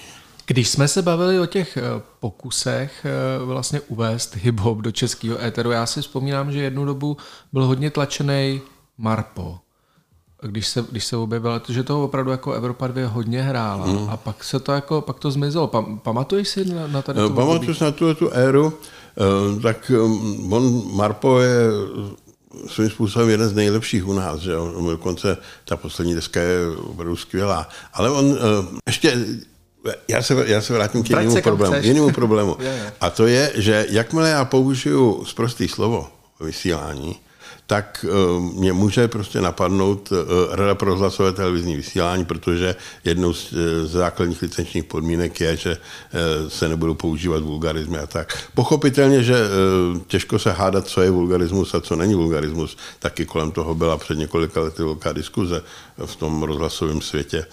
Když 0.47 0.69
jsme 0.69 0.89
se 0.89 1.03
bavili 1.03 1.41
o 1.41 1.47
těch 1.47 1.77
eh, 1.77 1.83
pokusech 2.21 3.07
eh, 3.07 3.45
vlastně 3.45 3.81
uvést 3.81 4.37
hip-hop 4.37 4.81
do 4.81 4.93
českého 4.93 5.45
éteru, 5.45 5.71
já 5.71 5.87
si 5.87 6.03
vzpomínám, 6.03 6.53
že 6.53 6.63
jednu 6.63 6.85
dobu 6.85 7.17
byl 7.53 7.67
hodně 7.67 7.91
tlačený 7.91 8.61
Marpo 8.99 9.59
když 10.47 10.69
se, 10.69 10.85
když 10.91 11.05
se 11.05 11.17
objevilo, 11.17 11.61
že 11.69 11.83
to 11.83 12.05
opravdu 12.05 12.31
jako 12.31 12.53
Evropa 12.53 12.87
2 12.87 13.09
hodně 13.09 13.43
hrála 13.43 13.87
mm. 13.87 14.11
a 14.11 14.17
pak 14.17 14.45
se 14.45 14.61
to 14.61 14.73
jako, 14.73 15.01
pak 15.01 15.19
to 15.19 15.31
zmizelo. 15.31 15.67
Pam, 15.67 15.99
pamatuješ 15.99 16.49
si 16.49 16.65
na, 16.65 16.87
na 16.87 17.03
tady 17.03 17.19
to 17.19 17.31
Pamatuju 17.31 17.75
si 17.75 17.85
na 17.85 17.91
tu, 17.91 18.15
tu 18.15 18.31
éru, 18.31 18.73
eh, 19.19 19.61
tak 19.61 19.91
eh, 19.95 20.01
on, 20.51 20.83
Marpo 20.93 21.41
je 21.41 21.57
svým 22.67 22.91
způsobem 22.91 23.29
jeden 23.29 23.49
z 23.49 23.55
nejlepších 23.55 24.07
u 24.07 24.13
nás, 24.13 24.41
že 24.41 24.53
jo? 24.53 24.83
dokonce 24.91 25.37
ta 25.65 25.77
poslední 25.77 26.15
deska 26.15 26.41
je 26.41 26.77
opravdu 26.77 27.17
skvělá. 27.17 27.69
Ale 27.93 28.11
on 28.11 28.37
eh, 28.39 28.81
ještě 28.87 29.19
já 30.09 30.23
se, 30.23 30.35
já 30.47 30.61
se 30.61 30.73
vrátím 30.73 31.03
k 31.03 31.11
jinému 31.11 31.43
problému. 31.43 31.77
Jinému 31.83 32.13
problému. 32.13 32.57
A 33.01 33.11
to 33.11 33.27
je, 33.27 33.53
že 33.55 33.87
jakmile 33.91 34.31
já 34.31 34.45
použiju 34.45 35.25
zprostý 35.25 35.69
slovo 35.69 36.09
vysílání, 36.41 37.17
tak 37.66 38.07
eh, 38.09 38.40
mě 38.40 38.72
může 38.72 39.09
prostě 39.09 39.40
napadnout 39.40 40.12
eh, 40.12 40.57
Rada 40.57 40.74
pro 40.74 40.90
rozhlasové 40.90 41.33
televizní 41.33 41.77
vysílání, 41.77 42.24
protože 42.24 42.77
jednou 43.05 43.33
z 43.33 43.53
eh, 43.53 43.87
základních 43.87 44.42
licenčních 44.42 44.85
podmínek 44.85 45.40
je, 45.40 45.57
že 45.57 45.77
se 46.48 46.68
nebudou 46.68 46.94
používat 46.94 47.42
vulgarizmy 47.42 47.98
a 47.98 48.07
tak. 48.07 48.48
Pochopitelně, 48.55 49.22
že 49.22 49.37
těžko 50.07 50.38
se 50.38 50.53
hádat, 50.53 50.87
co 50.87 51.03
je 51.03 51.11
vulgarismus 51.11 51.74
a 51.74 51.81
co 51.81 51.96
není 51.96 52.14
vulgarismus. 52.14 52.77
Taky 52.98 53.27
kolem 53.27 53.50
toho 53.50 53.74
byla 53.74 53.96
před 53.96 54.18
několika 54.18 54.61
lety 54.61 54.83
velká 54.83 55.12
diskuze 55.12 55.62
v 56.07 56.16
tom 56.16 56.42
rozhlasovém 56.42 57.00
světě. 57.00 57.46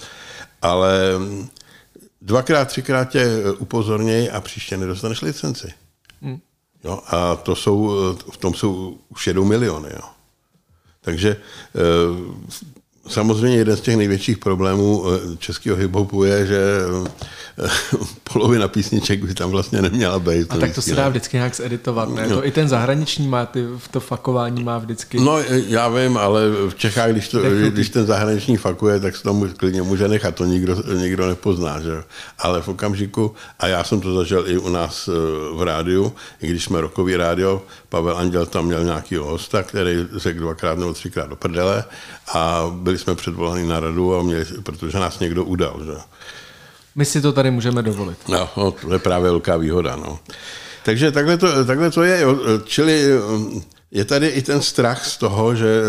Ale 0.62 1.14
dvakrát, 2.22 2.68
třikrát 2.68 3.06
tě 3.06 3.28
upozorněj 3.58 4.30
a 4.34 4.42
příště 4.42 4.78
nedostaneš 4.78 5.22
licenci. 5.22 5.74
Hmm. 6.22 6.40
Jo, 6.84 7.00
a 7.08 7.36
to 7.36 7.56
jsou, 7.56 7.92
v 8.32 8.38
tom 8.38 8.54
jsou 8.54 8.98
už 9.10 9.28
jedou 9.28 9.46
miliony. 9.46 9.90
Jo. 9.94 10.10
Takže 11.02 11.30
eh, 11.76 11.82
samozřejmě 13.08 13.58
jeden 13.58 13.78
z 13.78 13.82
těch 13.82 13.98
největších 13.98 14.38
problémů 14.38 15.04
eh, 15.06 15.38
českého 15.38 15.78
hiphopu 15.78 16.24
je, 16.24 16.46
že 16.46 16.62
eh, 17.64 17.68
polovina 18.34 18.68
písniček 18.68 19.24
by 19.24 19.34
tam 19.34 19.50
vlastně 19.50 19.82
neměla 19.82 20.20
být. 20.20 20.48
A 20.50 20.58
tak 20.58 20.76
to 20.76 20.82
se 20.82 20.96
dá 20.96 21.10
vždycky 21.10 21.38
nějak 21.38 21.56
zeditovat, 21.56 22.10
ne? 22.10 22.28
No. 22.28 22.36
To 22.36 22.46
i 22.46 22.52
ten 22.52 22.70
zahraniční 22.70 23.28
má, 23.28 23.46
ty, 23.46 23.66
to 23.92 24.00
fakování 24.00 24.64
má 24.64 24.78
vždycky. 24.78 25.20
No 25.20 25.40
já 25.68 25.90
vím, 25.90 26.18
ale 26.18 26.42
v 26.70 26.76
Čechách, 26.76 27.12
když, 27.12 27.28
to, 27.28 27.40
když 27.70 27.90
ten 27.90 28.06
zahraniční 28.06 28.58
fakuje, 28.58 29.00
tak 29.00 29.16
se 29.16 29.24
to 29.24 29.48
klidně 29.58 29.82
může 29.82 30.08
nechat, 30.08 30.36
to 30.36 30.46
nikdo, 30.46 30.84
nikdo 30.98 31.28
nepozná, 31.28 31.82
že? 31.82 32.04
Ale 32.40 32.62
v 32.62 32.68
okamžiku, 32.68 33.34
a 33.60 33.68
já 33.68 33.84
jsem 33.84 34.02
to 34.02 34.16
zažil 34.16 34.44
i 34.48 34.58
u 34.58 34.70
nás 34.70 35.10
v 35.54 35.62
rádiu, 35.64 36.14
i 36.42 36.48
když 36.48 36.64
jsme 36.64 36.82
rokový 36.82 37.16
rádio, 37.16 37.62
Pavel 37.90 38.18
Anděl 38.18 38.46
tam 38.46 38.66
měl 38.66 38.84
nějaký 38.84 39.16
hosta, 39.16 39.64
který 39.64 40.08
řekl 40.16 40.40
dvakrát 40.40 40.78
nebo 40.78 40.94
třikrát 40.94 41.30
do 41.30 41.36
prdele 41.36 41.84
a 42.34 42.72
byli 42.74 42.98
jsme 42.98 43.16
předvoláni 43.16 43.68
na 43.68 43.80
radu, 43.80 44.16
a 44.16 44.24
měli, 44.24 44.46
protože 44.64 45.00
nás 45.00 45.20
někdo 45.20 45.46
udal. 45.46 45.82
Že? 45.86 45.92
My 46.96 47.06
si 47.06 47.22
to 47.22 47.34
tady 47.34 47.52
můžeme 47.52 47.82
dovolit. 47.82 48.18
No, 48.28 48.50
no 48.58 48.72
to 48.72 48.94
je 48.94 49.00
právě 49.00 49.30
velká 49.32 49.58
výhoda. 49.58 49.96
No. 49.96 50.20
Takže 50.86 51.12
takhle 51.12 51.38
to, 51.38 51.66
takhle 51.66 51.92
to 51.92 52.04
je. 52.04 52.26
Čili 52.66 53.06
je 53.92 54.06
tady 54.06 54.28
i 54.28 54.42
ten 54.42 54.62
strach 54.62 55.06
z 55.06 55.18
toho, 55.18 55.56
že 55.56 55.82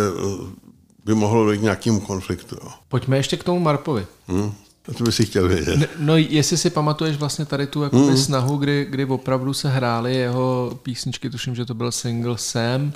by 1.05 1.15
mohlo 1.15 1.45
dojít 1.45 1.59
k 1.59 1.63
nějakému 1.63 2.01
konfliktu. 2.01 2.57
Jo. 2.63 2.71
Pojďme 2.89 3.17
ještě 3.17 3.37
k 3.37 3.45
tomu 3.45 3.61
Marpovi. 3.61 4.07
Hmm. 4.29 4.55
To 4.83 5.05
by 5.05 5.13
si 5.13 5.27
chtěl 5.27 5.49
vědět. 5.49 5.91
No, 5.99 6.17
jestli 6.17 6.57
si 6.57 6.71
pamatuješ 6.71 7.17
vlastně 7.17 7.45
tady 7.45 7.67
tu 7.67 7.83
jakoby, 7.83 8.11
mm. 8.11 8.17
snahu, 8.17 8.57
kdy, 8.57 8.87
kdy 8.91 9.05
opravdu 9.05 9.55
se 9.55 9.69
hrály 9.69 10.15
jeho 10.15 10.79
písničky, 10.83 11.31
tuším, 11.31 11.55
že 11.55 11.65
to 11.65 11.75
byl 11.75 11.93
single 11.93 12.39
Sam, 12.39 12.93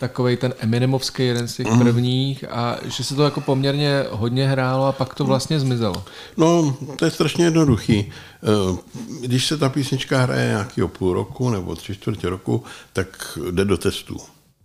takový 0.00 0.36
ten 0.36 0.54
Eminemovský, 0.58 1.26
jeden 1.26 1.48
z 1.48 1.56
těch 1.56 1.66
mm. 1.66 1.78
prvních, 1.78 2.44
a 2.50 2.76
že 2.84 3.04
se 3.04 3.14
to 3.14 3.24
jako 3.24 3.40
poměrně 3.40 4.04
hodně 4.10 4.48
hrálo 4.48 4.86
a 4.86 4.92
pak 4.92 5.14
to 5.14 5.24
vlastně 5.24 5.60
zmizelo. 5.60 6.04
No, 6.36 6.76
to 6.96 7.04
je 7.04 7.10
strašně 7.10 7.44
jednoduchý. 7.44 8.12
Eh, 8.42 8.76
když 9.20 9.46
se 9.46 9.56
ta 9.56 9.68
písnička 9.68 10.20
hraje 10.20 10.48
nějakého 10.48 10.88
půl 10.88 11.12
roku 11.12 11.50
nebo 11.50 11.76
tři 11.76 11.94
čtvrtě 11.94 12.28
roku, 12.28 12.64
tak 12.92 13.38
jde 13.50 13.64
do 13.64 13.76
testů. 13.76 14.16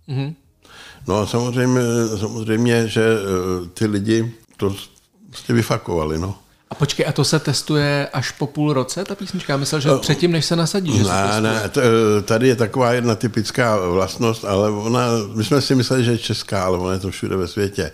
Mm. 0.06 0.34
No 1.08 1.18
a 1.18 1.26
samozřejmě, 1.26 1.80
samozřejmě 2.20 2.88
že 2.88 3.04
eh, 3.04 3.68
ty 3.74 3.86
lidi 3.86 4.34
to 4.56 4.74
prostě 5.30 5.52
vyfakovali, 5.52 6.18
no. 6.18 6.34
A 6.72 6.74
počkej, 6.74 7.06
a 7.08 7.12
to 7.12 7.24
se 7.24 7.38
testuje 7.38 8.08
až 8.12 8.30
po 8.30 8.46
půl 8.46 8.72
roce, 8.72 9.04
ta 9.04 9.14
písnička? 9.14 9.52
Já 9.52 9.56
myslel, 9.56 9.80
že 9.80 9.90
předtím, 10.00 10.32
než 10.32 10.44
se 10.44 10.56
nasadí, 10.56 10.98
že 10.98 11.04
ne, 11.04 11.32
se 11.32 11.40
ne, 11.40 11.70
tady 12.22 12.48
je 12.48 12.56
taková 12.56 12.92
jedna 12.92 13.14
typická 13.14 13.76
vlastnost, 13.76 14.44
ale 14.44 14.70
ona, 14.70 15.08
my 15.34 15.44
jsme 15.44 15.60
si 15.60 15.74
mysleli, 15.74 16.04
že 16.04 16.10
je 16.10 16.18
česká, 16.18 16.64
ale 16.64 16.78
ona 16.78 16.92
je 16.92 16.98
to 16.98 17.10
všude 17.10 17.36
ve 17.36 17.48
světě. 17.48 17.92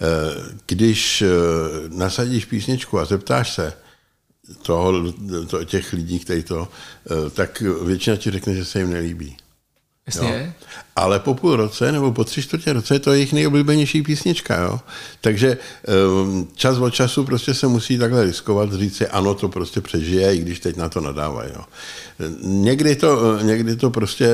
Eh, 0.00 0.54
když 0.66 1.22
eh, 1.22 1.28
nasadíš 1.88 2.44
písničku 2.44 2.98
a 2.98 3.04
zeptáš 3.04 3.54
se 3.54 3.72
toho, 4.62 5.12
to, 5.46 5.64
těch 5.64 5.92
lidí, 5.92 6.18
kteří 6.18 6.42
to, 6.42 6.68
eh, 7.10 7.30
tak 7.30 7.60
většina 7.60 8.16
ti 8.16 8.30
řekne, 8.30 8.54
že 8.54 8.64
se 8.64 8.78
jim 8.78 8.90
nelíbí. 8.90 9.36
Jasně. 10.06 10.54
Ale 10.96 11.20
po 11.20 11.34
půl 11.34 11.56
roce 11.56 11.92
nebo 11.92 12.12
po 12.12 12.24
tři 12.24 12.42
čtvrtě 12.42 12.72
roce 12.72 12.94
je 12.94 12.98
to 12.98 13.12
jejich 13.12 13.32
nejoblíbenější 13.32 14.02
písnička. 14.02 14.60
Jo? 14.60 14.80
Takže 15.20 15.58
um, 16.22 16.48
čas 16.54 16.78
od 16.78 16.90
času 16.90 17.24
prostě 17.24 17.54
se 17.54 17.66
musí 17.66 17.98
takhle 17.98 18.24
riskovat, 18.24 18.72
říct 18.72 18.96
si 18.96 19.06
ano, 19.06 19.34
to 19.34 19.48
prostě 19.48 19.80
přežije, 19.80 20.36
i 20.36 20.38
když 20.38 20.60
teď 20.60 20.76
na 20.76 20.88
to 20.88 21.00
nadávají. 21.00 21.50
Jo? 21.54 21.64
Někdy, 22.42 22.96
to, 22.96 23.38
někdy 23.42 23.76
to 23.76 23.90
prostě 23.90 24.28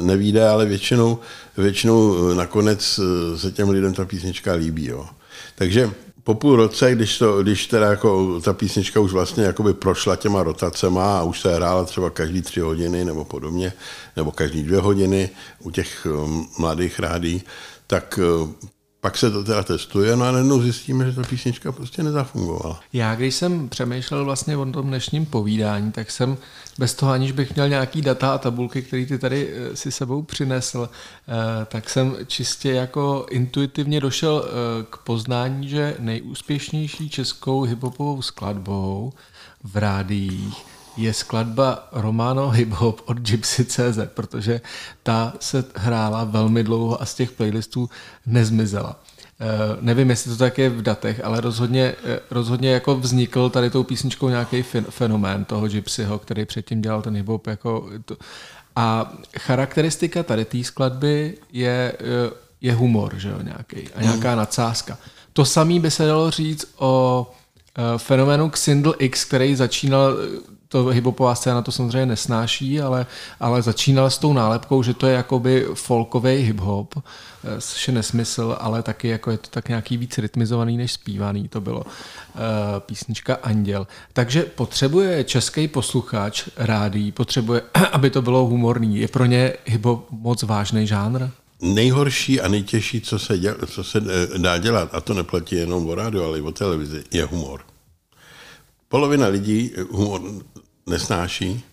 nevíde, 0.00 0.48
ale 0.48 0.66
většinou, 0.66 1.18
většinou 1.56 2.28
nakonec 2.34 3.00
se 3.36 3.52
těm 3.52 3.68
lidem 3.68 3.94
ta 3.94 4.04
písnička 4.04 4.52
líbí. 4.52 4.86
Jo? 4.86 5.06
Takže 5.54 5.90
po 6.28 6.34
půl 6.34 6.56
roce, 6.56 6.94
když, 6.94 7.18
to, 7.18 7.42
když 7.42 7.66
teda 7.66 7.90
jako 7.90 8.40
ta 8.40 8.52
písnička 8.52 9.00
už 9.00 9.12
vlastně 9.12 9.44
jakoby 9.44 9.74
prošla 9.74 10.16
těma 10.16 10.42
rotacema 10.42 11.18
a 11.18 11.22
už 11.22 11.40
se 11.40 11.54
hrála 11.54 11.84
třeba 11.84 12.10
každý 12.10 12.42
tři 12.42 12.60
hodiny 12.60 13.04
nebo 13.04 13.24
podobně, 13.24 13.72
nebo 14.16 14.30
každý 14.32 14.62
dvě 14.62 14.78
hodiny 14.78 15.30
u 15.58 15.70
těch 15.70 16.06
um, 16.06 16.48
mladých 16.58 16.98
rádí, 17.00 17.42
tak 17.86 18.20
uh, 18.42 18.48
pak 19.00 19.18
se 19.18 19.30
to 19.30 19.44
teda 19.44 19.62
testuje, 19.62 20.16
no 20.16 20.24
a 20.24 20.32
najednou 20.32 20.62
zjistíme, 20.62 21.10
že 21.10 21.12
ta 21.12 21.22
písnička 21.22 21.72
prostě 21.72 22.02
nezafungovala. 22.02 22.80
Já 22.92 23.14
když 23.14 23.34
jsem 23.34 23.68
přemýšlel 23.68 24.24
vlastně 24.24 24.56
o 24.56 24.66
tom 24.66 24.86
dnešním 24.86 25.26
povídání, 25.26 25.92
tak 25.92 26.10
jsem 26.10 26.36
bez 26.78 26.94
toho, 26.94 27.12
aniž 27.12 27.32
bych 27.32 27.54
měl 27.54 27.68
nějaký 27.68 28.02
data 28.02 28.34
a 28.34 28.38
tabulky, 28.38 28.82
které 28.82 29.06
ty 29.06 29.18
tady 29.18 29.50
eh, 29.52 29.76
si 29.76 29.92
sebou 29.92 30.22
přinesl, 30.22 30.90
eh, 30.92 31.64
tak 31.64 31.90
jsem 31.90 32.16
čistě 32.26 32.72
jako 32.72 33.26
intuitivně 33.30 34.00
došel 34.00 34.44
eh, 34.46 34.50
k 34.90 34.96
poznání, 34.96 35.68
že 35.68 35.96
nejúspěšnější 35.98 37.10
českou 37.10 37.62
hiphopovou 37.62 38.22
skladbou 38.22 39.12
v 39.64 39.76
rádiích 39.76 40.77
je 40.98 41.12
skladba 41.12 41.88
Romano 41.92 42.50
Hip 42.50 42.70
Hop 42.70 43.00
od 43.04 43.18
Gypsy.cz, 43.18 43.98
protože 44.14 44.60
ta 45.02 45.32
se 45.40 45.64
hrála 45.74 46.24
velmi 46.24 46.64
dlouho 46.64 47.02
a 47.02 47.06
z 47.06 47.14
těch 47.14 47.30
playlistů 47.30 47.90
nezmizela. 48.26 49.00
Uh, 49.40 49.82
nevím, 49.82 50.10
jestli 50.10 50.30
to 50.30 50.36
tak 50.36 50.58
je 50.58 50.70
v 50.70 50.82
datech, 50.82 51.24
ale 51.24 51.40
rozhodně, 51.40 51.94
eh, 52.04 52.20
rozhodně 52.30 52.70
jako 52.70 52.96
vznikl 52.96 53.50
tady 53.50 53.70
tou 53.70 53.82
písničkou 53.82 54.28
nějaký 54.28 54.62
fenomén 54.90 55.44
toho 55.44 55.68
Gypsyho, 55.68 56.18
který 56.18 56.44
předtím 56.44 56.82
dělal 56.82 57.02
ten 57.02 57.14
hip-hop. 57.14 57.50
Jako 57.50 57.90
to. 58.04 58.16
A 58.76 59.12
charakteristika 59.38 60.22
tady 60.22 60.44
té 60.44 60.64
skladby 60.64 61.38
je, 61.52 61.92
eh, 62.00 62.30
je 62.60 62.74
humor, 62.74 63.14
že 63.16 63.28
jo, 63.28 63.38
nějaký, 63.42 63.88
a 63.94 64.02
nějaká 64.02 64.30
mm. 64.30 64.38
nadsázka. 64.38 64.98
To 65.32 65.44
samé 65.44 65.80
by 65.80 65.90
se 65.90 66.06
dalo 66.06 66.30
říct 66.30 66.66
o 66.76 67.26
fenoménu 67.96 68.50
Xindl 68.50 68.94
X, 68.98 69.24
který 69.24 69.56
začínal 69.56 70.16
to 70.68 70.86
hiphopová 70.86 71.34
scéna 71.34 71.62
to 71.62 71.72
samozřejmě 71.72 72.06
nesnáší, 72.06 72.80
ale, 72.80 73.06
ale 73.40 73.62
začínala 73.62 74.10
s 74.10 74.18
tou 74.18 74.32
nálepkou, 74.32 74.82
že 74.82 74.94
to 74.94 75.06
je 75.06 75.14
jakoby 75.14 75.66
folkový 75.74 76.36
hiphop, 76.36 76.94
což 77.60 77.88
je 77.88 77.94
nesmysl, 77.94 78.56
ale 78.60 78.82
taky 78.82 79.08
jako 79.08 79.30
je 79.30 79.38
to 79.38 79.50
tak 79.50 79.68
nějaký 79.68 79.96
víc 79.96 80.18
rytmizovaný 80.18 80.76
než 80.76 80.92
zpívaný, 80.92 81.48
to 81.48 81.60
bylo 81.60 81.80
uh, 81.80 81.84
písnička 82.78 83.34
Anděl. 83.42 83.86
Takže 84.12 84.42
potřebuje 84.42 85.24
český 85.24 85.68
posluchač 85.68 86.48
rádí, 86.56 87.12
potřebuje, 87.12 87.62
aby 87.92 88.10
to 88.10 88.22
bylo 88.22 88.46
humorný. 88.46 88.98
Je 88.98 89.08
pro 89.08 89.24
ně 89.24 89.52
hiphop 89.64 90.06
moc 90.10 90.42
vážný 90.42 90.86
žánr? 90.86 91.28
Nejhorší 91.60 92.40
a 92.40 92.48
nejtěžší, 92.48 93.00
co 93.00 93.18
se, 93.18 93.38
děl, 93.38 93.56
co 93.66 93.84
se 93.84 93.98
eh, 93.98 94.38
dá 94.38 94.58
dělat, 94.58 94.88
a 94.92 95.00
to 95.00 95.14
neplatí 95.14 95.56
jenom 95.56 95.88
o 95.88 95.94
rádiu, 95.94 96.24
ale 96.24 96.38
i 96.38 96.42
o 96.42 96.52
televizi, 96.52 97.04
je 97.10 97.24
humor. 97.24 97.60
Polovina 98.88 99.26
lidí 99.26 99.72
humor 99.90 100.22
nesnáší, 100.88 101.64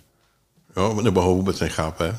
jo, 0.77 1.01
nebo 1.01 1.21
ho 1.21 1.35
vůbec 1.35 1.59
nechápe. 1.59 2.17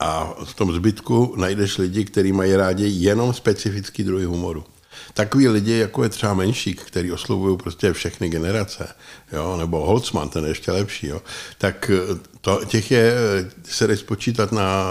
A 0.00 0.34
v 0.44 0.54
tom 0.54 0.72
zbytku 0.72 1.34
najdeš 1.36 1.78
lidi, 1.78 2.04
kteří 2.04 2.32
mají 2.32 2.56
rádi 2.56 2.88
jenom 2.88 3.32
specifický 3.32 4.04
druhy 4.04 4.24
humoru. 4.24 4.64
Takový 5.14 5.48
lidi, 5.48 5.72
jako 5.72 6.02
je 6.02 6.08
třeba 6.08 6.34
Menšík, 6.34 6.82
který 6.82 7.12
oslovují 7.12 7.56
prostě 7.56 7.92
všechny 7.92 8.28
generace, 8.28 8.88
jo, 9.32 9.56
nebo 9.56 9.86
Holzman, 9.86 10.28
ten 10.28 10.44
je 10.44 10.50
ještě 10.50 10.72
lepší, 10.72 11.06
jo, 11.06 11.22
tak 11.58 11.90
to, 12.40 12.60
těch 12.64 12.90
je, 12.90 13.14
se 13.64 13.86
jde 13.86 13.96
spočítat 13.96 14.52
na 14.52 14.84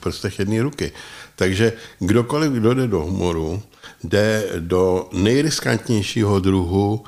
prstech 0.00 0.38
jedné 0.38 0.62
ruky. 0.62 0.92
Takže 1.36 1.72
kdokoliv, 1.98 2.52
kdo 2.52 2.74
jde 2.74 2.86
do 2.86 3.00
humoru, 3.00 3.62
jde 4.04 4.48
do 4.58 5.08
nejriskantnějšího 5.12 6.40
druhu 6.40 7.04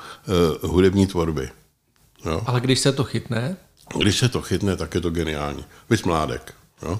uh, 0.63 0.71
hudební 0.71 1.07
tvorby. 1.07 1.49
Jo? 2.25 2.41
Ale 2.45 2.61
když 2.61 2.79
se 2.79 2.91
to 2.91 3.03
chytne? 3.03 3.57
Když 3.97 4.17
se 4.17 4.29
to 4.29 4.41
chytne, 4.41 4.75
tak 4.75 4.95
je 4.95 5.01
to 5.01 5.09
geniální. 5.09 5.65
Vys 5.89 6.03
mládek. 6.03 6.53
Jo? 6.81 6.99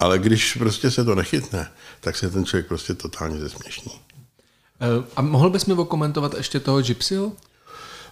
Ale 0.00 0.18
když 0.18 0.56
prostě 0.56 0.90
se 0.90 1.04
to 1.04 1.14
nechytne, 1.14 1.70
tak 2.00 2.16
se 2.16 2.30
ten 2.30 2.44
člověk 2.44 2.66
prostě 2.66 2.94
totálně 2.94 3.38
zesměšní. 3.38 3.92
Eh, 4.80 5.04
a 5.16 5.22
mohl 5.22 5.50
bys 5.50 5.66
mi 5.66 5.74
okomentovat 5.74 6.34
ještě 6.34 6.60
toho 6.60 6.82
Gypsyho? 6.82 7.32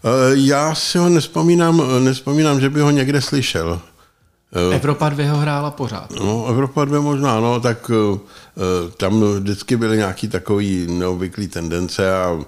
Eh, 0.04 0.08
já 0.34 0.74
si 0.74 0.98
ho 0.98 1.08
nespomínám, 1.08 2.04
nespomínám, 2.04 2.60
že 2.60 2.70
by 2.70 2.80
ho 2.80 2.90
někde 2.90 3.20
slyšel. 3.20 3.80
Evropa 4.72 5.08
2 5.08 5.30
ho 5.30 5.38
hrála 5.38 5.70
pořád. 5.70 6.10
No, 6.10 6.46
Evropa 6.46 6.84
2 6.84 7.00
možná, 7.00 7.40
no, 7.40 7.60
tak 7.60 7.90
tam 8.96 9.22
vždycky 9.22 9.76
byly 9.76 9.96
nějaký 9.96 10.28
takový 10.28 10.86
neobvyklý 10.86 11.48
tendence 11.48 12.14
a 12.16 12.38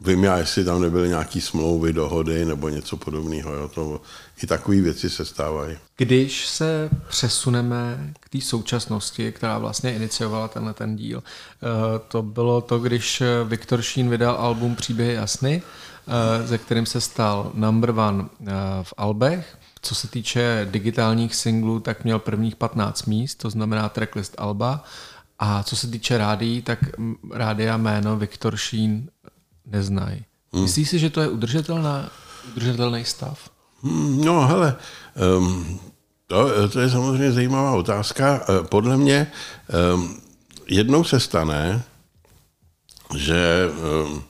Vím 0.00 0.24
já, 0.24 0.38
jestli 0.38 0.64
tam 0.64 0.82
nebyly 0.82 1.08
nějaký 1.08 1.40
smlouvy, 1.40 1.92
dohody 1.92 2.44
nebo 2.44 2.68
něco 2.68 2.96
podobného. 2.96 3.54
Jo? 3.54 3.68
To, 3.68 4.00
I 4.42 4.46
takové 4.46 4.80
věci 4.80 5.10
se 5.10 5.24
stávají. 5.24 5.76
Když 5.96 6.46
se 6.46 6.90
přesuneme 7.08 8.12
k 8.20 8.28
té 8.28 8.40
současnosti, 8.40 9.32
která 9.32 9.58
vlastně 9.58 9.94
iniciovala 9.94 10.48
tenhle 10.48 10.74
ten 10.74 10.96
díl, 10.96 11.22
eh, 11.22 11.66
to 12.08 12.22
bylo 12.22 12.60
to, 12.60 12.78
když 12.78 13.22
Viktor 13.44 13.82
Šín 13.82 14.10
vydal 14.10 14.34
album 14.34 14.76
Příběhy 14.76 15.14
jasny, 15.14 15.62
eh, 16.08 16.46
ze 16.46 16.58
kterým 16.58 16.86
se 16.86 17.00
stal 17.00 17.50
number 17.54 17.90
one 17.90 18.24
eh, 18.24 18.52
v 18.82 18.94
Albech. 18.96 19.58
Co 19.82 19.94
se 19.94 20.08
týče 20.08 20.68
digitálních 20.70 21.34
singlů, 21.34 21.80
tak 21.80 22.04
měl 22.04 22.18
prvních 22.18 22.56
15 22.56 23.06
míst, 23.06 23.34
to 23.34 23.50
znamená 23.50 23.88
tracklist 23.88 24.34
Alba. 24.38 24.84
A 25.38 25.62
co 25.62 25.76
se 25.76 25.86
týče 25.86 26.18
rádií, 26.18 26.62
tak 26.62 26.78
rádia 27.32 27.76
jméno 27.76 28.16
Viktor 28.16 28.56
Šín 28.56 29.08
neznají. 29.70 30.24
Hmm. 30.52 30.62
Myslíš 30.62 30.88
si, 30.88 30.98
že 30.98 31.10
to 31.10 31.20
je 31.20 31.28
udržitelná, 31.28 32.10
udržitelný 32.56 33.04
stav? 33.04 33.50
Hmm, 33.82 34.24
no, 34.24 34.46
hele, 34.46 34.76
um, 35.38 35.80
to, 36.26 36.68
to 36.68 36.80
je 36.80 36.90
samozřejmě 36.90 37.32
zajímavá 37.32 37.72
otázka. 37.72 38.40
Eh, 38.48 38.66
podle 38.68 38.96
mě 38.96 39.32
um, 39.94 40.20
jednou 40.66 41.04
se 41.04 41.20
stane, 41.20 41.82
že 43.16 43.70
um, 44.06 44.22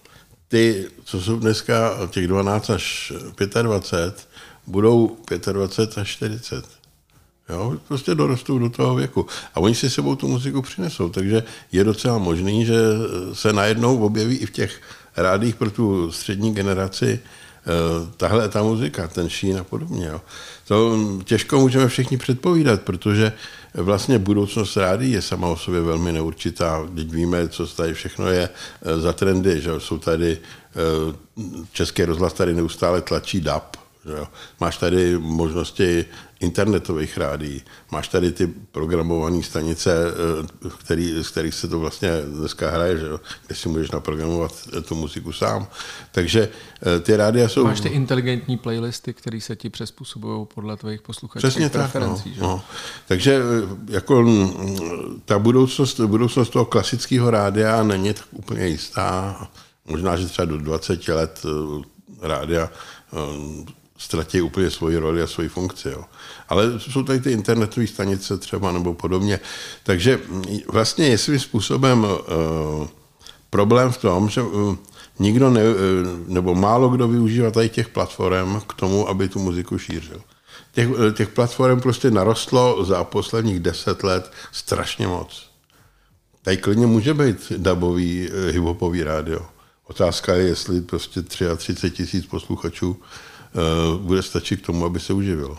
ty, 0.48 0.88
co 1.04 1.20
jsou 1.20 1.38
dneska 1.38 1.98
těch 2.10 2.26
12 2.28 2.70
až 2.70 3.12
25, 3.62 4.28
budou 4.66 5.16
25 5.52 5.98
až 5.98 6.08
40. 6.08 6.64
Jo, 7.48 7.76
prostě 7.88 8.14
dorostou 8.14 8.58
do 8.58 8.70
toho 8.70 8.94
věku. 8.94 9.26
A 9.54 9.60
oni 9.60 9.74
si 9.74 9.90
sebou 9.90 10.16
tu 10.16 10.28
muziku 10.28 10.62
přinesou, 10.62 11.08
takže 11.08 11.42
je 11.72 11.84
docela 11.84 12.18
možný, 12.18 12.66
že 12.66 12.76
se 13.32 13.52
najednou 13.52 13.98
objeví 13.98 14.36
i 14.36 14.46
v 14.46 14.50
těch 14.50 14.80
rádích 15.22 15.54
pro 15.54 15.70
tu 15.70 16.12
střední 16.12 16.54
generaci 16.54 17.20
eh, 17.20 17.70
tahle 18.16 18.48
ta 18.48 18.62
muzika, 18.62 19.08
ten 19.08 19.28
šín 19.28 19.58
a 19.58 19.64
podobně. 19.64 20.06
Jo. 20.06 20.20
To 20.68 20.98
těžko 21.24 21.60
můžeme 21.60 21.88
všichni 21.88 22.16
předpovídat, 22.16 22.82
protože 22.82 23.32
vlastně 23.74 24.18
budoucnost 24.18 24.76
rádí 24.76 25.12
je 25.12 25.22
sama 25.22 25.48
o 25.48 25.56
sobě 25.56 25.80
velmi 25.80 26.12
neurčitá. 26.12 26.88
Teď 26.94 27.10
víme, 27.10 27.48
co 27.48 27.66
tady 27.66 27.94
všechno 27.94 28.26
je 28.26 28.48
eh, 28.48 29.00
za 29.00 29.12
trendy, 29.12 29.60
že 29.60 29.70
jsou 29.78 29.98
tady, 29.98 30.38
eh, 30.38 31.16
Český 31.72 32.04
rozhlas 32.04 32.32
tady 32.32 32.54
neustále 32.54 33.00
tlačí 33.00 33.40
DAP, 33.40 33.76
že 34.06 34.12
jo. 34.12 34.28
Máš 34.60 34.78
tady 34.78 35.18
možnosti 35.18 36.04
internetových 36.40 37.18
rádií. 37.18 37.62
Máš 37.90 38.08
tady 38.08 38.32
ty 38.32 38.46
programované 38.46 39.42
stanice, 39.42 39.92
eh, 40.66 40.70
který, 40.78 41.22
z 41.22 41.28
kterých 41.28 41.54
se 41.54 41.68
to 41.68 41.78
vlastně 41.78 42.10
dneska 42.22 42.70
hraje, 42.70 42.98
že 42.98 43.06
jo? 43.06 43.20
kde 43.46 43.56
si 43.56 43.68
můžeš 43.68 43.90
naprogramovat 43.90 44.52
tu 44.88 44.94
muziku 44.94 45.32
sám. 45.32 45.66
Takže 46.12 46.48
eh, 46.96 47.00
ty 47.00 47.16
rádia 47.16 47.48
jsou... 47.48 47.64
Máš 47.64 47.80
ty 47.80 47.88
inteligentní 47.88 48.56
playlisty, 48.56 49.14
které 49.14 49.40
se 49.40 49.56
ti 49.56 49.70
přizpůsobují 49.70 50.46
podle 50.54 50.76
tvých 50.76 51.02
posluchačských 51.02 51.50
Přesně. 51.50 51.70
Tak, 51.70 51.94
no, 51.94 52.22
že? 52.34 52.40
No. 52.40 52.62
Takže 53.08 53.38
eh, 53.38 53.92
jako 53.92 54.26
ta 55.24 55.38
budoucnost, 55.38 56.00
budoucnost 56.00 56.50
toho 56.50 56.64
klasického 56.64 57.30
rádia 57.30 57.82
není 57.82 58.14
tak 58.14 58.26
úplně 58.32 58.66
jistá 58.66 59.48
Možná, 59.88 60.16
že 60.16 60.26
třeba 60.26 60.46
do 60.46 60.58
20 60.58 61.08
let 61.08 61.46
rádia 62.22 62.70
ztratí 63.98 64.40
úplně 64.40 64.70
svoji 64.70 64.96
roli 64.96 65.22
a 65.22 65.26
svoji 65.26 65.48
funkci. 65.48 65.88
Jo. 65.88 66.04
Ale 66.48 66.80
jsou 66.80 67.02
tady 67.02 67.20
ty 67.20 67.32
internetové 67.32 67.86
stanice 67.86 68.38
třeba 68.38 68.72
nebo 68.72 68.94
podobně. 68.94 69.40
Takže 69.82 70.20
vlastně 70.72 71.06
je 71.06 71.18
svým 71.18 71.40
způsobem 71.40 72.04
uh, 72.04 72.86
problém 73.50 73.92
v 73.92 73.98
tom, 73.98 74.28
že 74.28 74.42
uh, 74.42 74.76
nikdo 75.18 75.50
ne, 75.50 75.62
uh, 75.62 75.76
nebo 76.26 76.54
málo 76.54 76.88
kdo 76.88 77.08
využívá 77.08 77.50
tady 77.50 77.68
těch 77.68 77.88
platform 77.88 78.60
k 78.60 78.74
tomu, 78.74 79.08
aby 79.08 79.28
tu 79.28 79.38
muziku 79.38 79.78
šířil. 79.78 80.22
Těch, 80.72 80.88
těch 81.14 81.28
platform 81.28 81.80
prostě 81.80 82.10
narostlo 82.10 82.84
za 82.84 83.04
posledních 83.04 83.60
deset 83.60 84.02
let 84.02 84.32
strašně 84.52 85.06
moc. 85.06 85.50
Tady 86.42 86.56
klidně 86.56 86.86
může 86.86 87.14
být 87.14 87.52
dubový 87.56 88.30
hiphopový 88.50 89.02
rádio. 89.02 89.46
Otázka 89.86 90.34
je, 90.34 90.46
jestli 90.46 90.80
prostě 90.80 91.22
33 91.22 91.90
tisíc 91.90 92.26
posluchačů 92.26 92.90
uh, 92.90 92.96
bude 94.02 94.22
stačit 94.22 94.60
k 94.60 94.66
tomu, 94.66 94.84
aby 94.84 95.00
se 95.00 95.12
uživilo. 95.12 95.58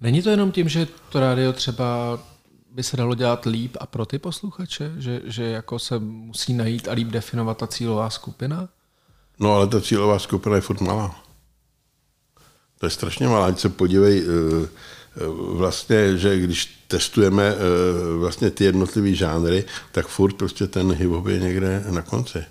Není 0.00 0.22
to 0.22 0.30
jenom 0.30 0.52
tím, 0.52 0.68
že 0.68 0.86
to 1.12 1.20
rádio 1.20 1.52
třeba 1.52 2.18
by 2.70 2.82
se 2.82 2.96
dalo 2.96 3.14
dělat 3.14 3.46
líp 3.46 3.76
a 3.80 3.86
pro 3.86 4.06
ty 4.06 4.18
posluchače? 4.18 4.92
Že, 4.98 5.20
že 5.24 5.44
jako 5.44 5.78
se 5.78 5.98
musí 5.98 6.54
najít 6.54 6.88
a 6.88 6.92
líp 6.92 7.08
definovat 7.08 7.58
ta 7.58 7.66
cílová 7.66 8.10
skupina? 8.10 8.68
No 9.38 9.52
ale 9.52 9.66
ta 9.66 9.80
cílová 9.80 10.18
skupina 10.18 10.56
je 10.56 10.60
furt 10.60 10.80
malá. 10.80 11.22
To 12.78 12.86
je 12.86 12.90
strašně 12.90 13.28
malá. 13.28 13.46
Ať 13.46 13.58
se 13.58 13.68
podívej, 13.68 14.22
eh, 14.22 14.68
eh, 15.16 15.20
vlastně, 15.52 16.18
že 16.18 16.38
když 16.38 16.84
testujeme 16.88 17.54
vlastně 18.18 18.50
ty 18.50 18.64
jednotlivé 18.64 19.14
žánry, 19.14 19.64
tak 19.92 20.06
furt 20.06 20.32
prostě 20.32 20.66
ten 20.66 20.92
hip 20.92 21.26
je 21.28 21.38
někde 21.38 21.84
na 21.90 22.02
konci. 22.02 22.44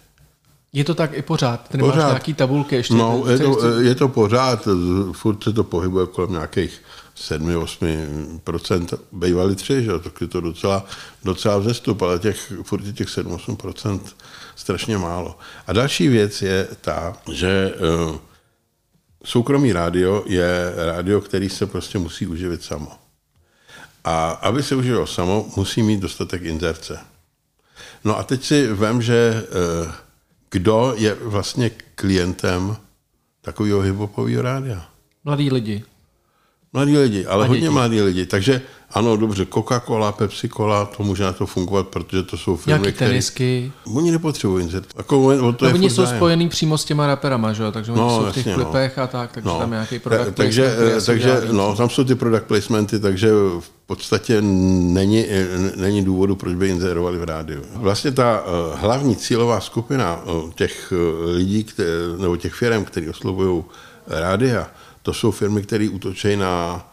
Je 0.75 0.83
to 0.83 0.95
tak 0.95 1.13
i 1.13 1.21
pořád? 1.21 1.69
Ty 1.69 1.77
pořád. 1.77 2.07
nějaký 2.07 2.33
tabulky 2.33 2.75
ještě? 2.75 2.93
No, 2.93 3.23
je 3.29 3.39
to, 3.39 3.79
je 3.79 3.95
to 3.95 4.07
pořád, 4.07 4.67
furt 5.11 5.43
se 5.43 5.53
to 5.53 5.63
pohybuje 5.63 6.07
kolem 6.07 6.31
nějakých 6.31 6.81
7-8%, 7.17 8.97
bývaly 9.11 9.55
tři, 9.55 9.83
že? 9.83 9.99
tak 9.99 10.21
je 10.21 10.27
to 10.27 10.41
docela, 10.41 10.85
docela 11.23 11.57
vzestup, 11.57 12.01
ale 12.01 12.19
těch, 12.19 12.53
furt 12.63 12.85
je 12.85 12.93
těch 12.93 13.07
7-8% 13.07 13.99
strašně 14.55 14.97
málo. 14.97 15.37
A 15.67 15.73
další 15.73 16.07
věc 16.07 16.41
je 16.41 16.67
ta, 16.81 17.17
že 17.31 17.73
uh, 18.09 18.17
soukromý 19.23 19.73
rádio 19.73 20.23
je 20.27 20.73
rádio, 20.75 21.21
který 21.21 21.49
se 21.49 21.65
prostě 21.65 21.97
musí 21.97 22.27
uživit 22.27 22.63
samo. 22.63 22.91
A 24.03 24.29
aby 24.29 24.63
se 24.63 24.75
uživilo 24.75 25.07
samo, 25.07 25.45
musí 25.55 25.83
mít 25.83 25.99
dostatek 25.99 26.41
inzerce. 26.41 26.99
No 28.03 28.17
a 28.19 28.23
teď 28.23 28.43
si 28.43 28.67
vem, 28.67 29.01
že 29.01 29.43
uh, 29.83 29.91
kdo 30.55 30.95
je 30.97 31.13
vlastně 31.13 31.69
klientem 31.95 32.77
takového 33.41 33.81
hiphopového 33.81 34.41
rádia. 34.41 34.87
Mladí 35.23 35.51
lidi. 35.51 35.83
Mladí 36.73 36.97
lidi, 36.97 37.25
ale 37.25 37.45
a 37.45 37.47
hodně 37.47 37.69
mladí 37.69 38.01
lidi. 38.01 38.25
Takže 38.25 38.61
ano, 38.91 39.17
dobře, 39.17 39.45
Coca-Cola, 39.45 40.11
Pepsi-Cola, 40.11 40.85
to 40.85 41.03
může 41.03 41.23
na 41.23 41.33
to 41.33 41.45
fungovat, 41.45 41.87
protože 41.87 42.23
to 42.23 42.37
jsou 42.37 42.55
firmy, 42.55 42.79
Nějaký 42.79 42.97
tenisky. 42.99 43.71
Které... 43.81 43.95
Oni 43.95 44.11
nepotřebují 44.11 44.63
incert. 44.63 44.87
Jako, 44.97 45.25
o 45.25 45.53
to 45.53 45.65
no, 45.65 45.73
oni 45.73 45.89
jsou 45.89 46.03
zájem. 46.03 46.17
spojený 46.17 46.49
přímo 46.49 46.77
s 46.77 46.85
těma 46.85 47.07
raperama, 47.07 47.53
že? 47.53 47.63
takže 47.71 47.91
oni 47.91 48.01
no, 48.01 48.09
jsou 48.09 48.31
v 48.31 48.33
těch 48.33 48.45
jasně, 48.45 48.63
no. 48.63 48.65
klipech 48.65 48.97
no. 48.97 49.03
a 49.03 49.07
tak, 49.07 49.31
takže 49.31 49.49
no. 49.49 49.59
tam 49.59 49.71
je 49.71 49.75
nějaký 49.75 49.99
product 49.99 50.35
takže, 50.35 50.75
takže, 51.05 51.41
no, 51.51 51.75
tam 51.75 51.89
jsou 51.89 52.03
ty 52.03 52.15
product 52.15 52.43
placementy, 52.43 52.99
takže 52.99 53.31
v 53.59 53.69
podstatě 53.85 54.41
není, 54.41 55.25
není 55.75 56.05
důvodu, 56.05 56.35
proč 56.35 56.55
by 56.55 56.69
inzerovali 56.69 57.17
v 57.17 57.23
rádiu. 57.23 57.61
Vlastně 57.75 58.11
ta 58.11 58.43
uh, 58.43 58.79
hlavní 58.79 59.15
cílová 59.15 59.59
skupina 59.59 60.23
uh, 60.23 60.51
těch 60.51 60.93
uh, 60.93 61.31
lidí, 61.31 61.63
které, 61.63 61.89
nebo 62.17 62.37
těch 62.37 62.53
firm, 62.53 62.85
které 62.85 63.09
oslovují 63.09 63.63
rádia, 64.07 64.67
to 65.01 65.13
jsou 65.13 65.31
firmy, 65.31 65.61
které 65.61 65.89
útočí 65.89 66.35
na 66.35 66.85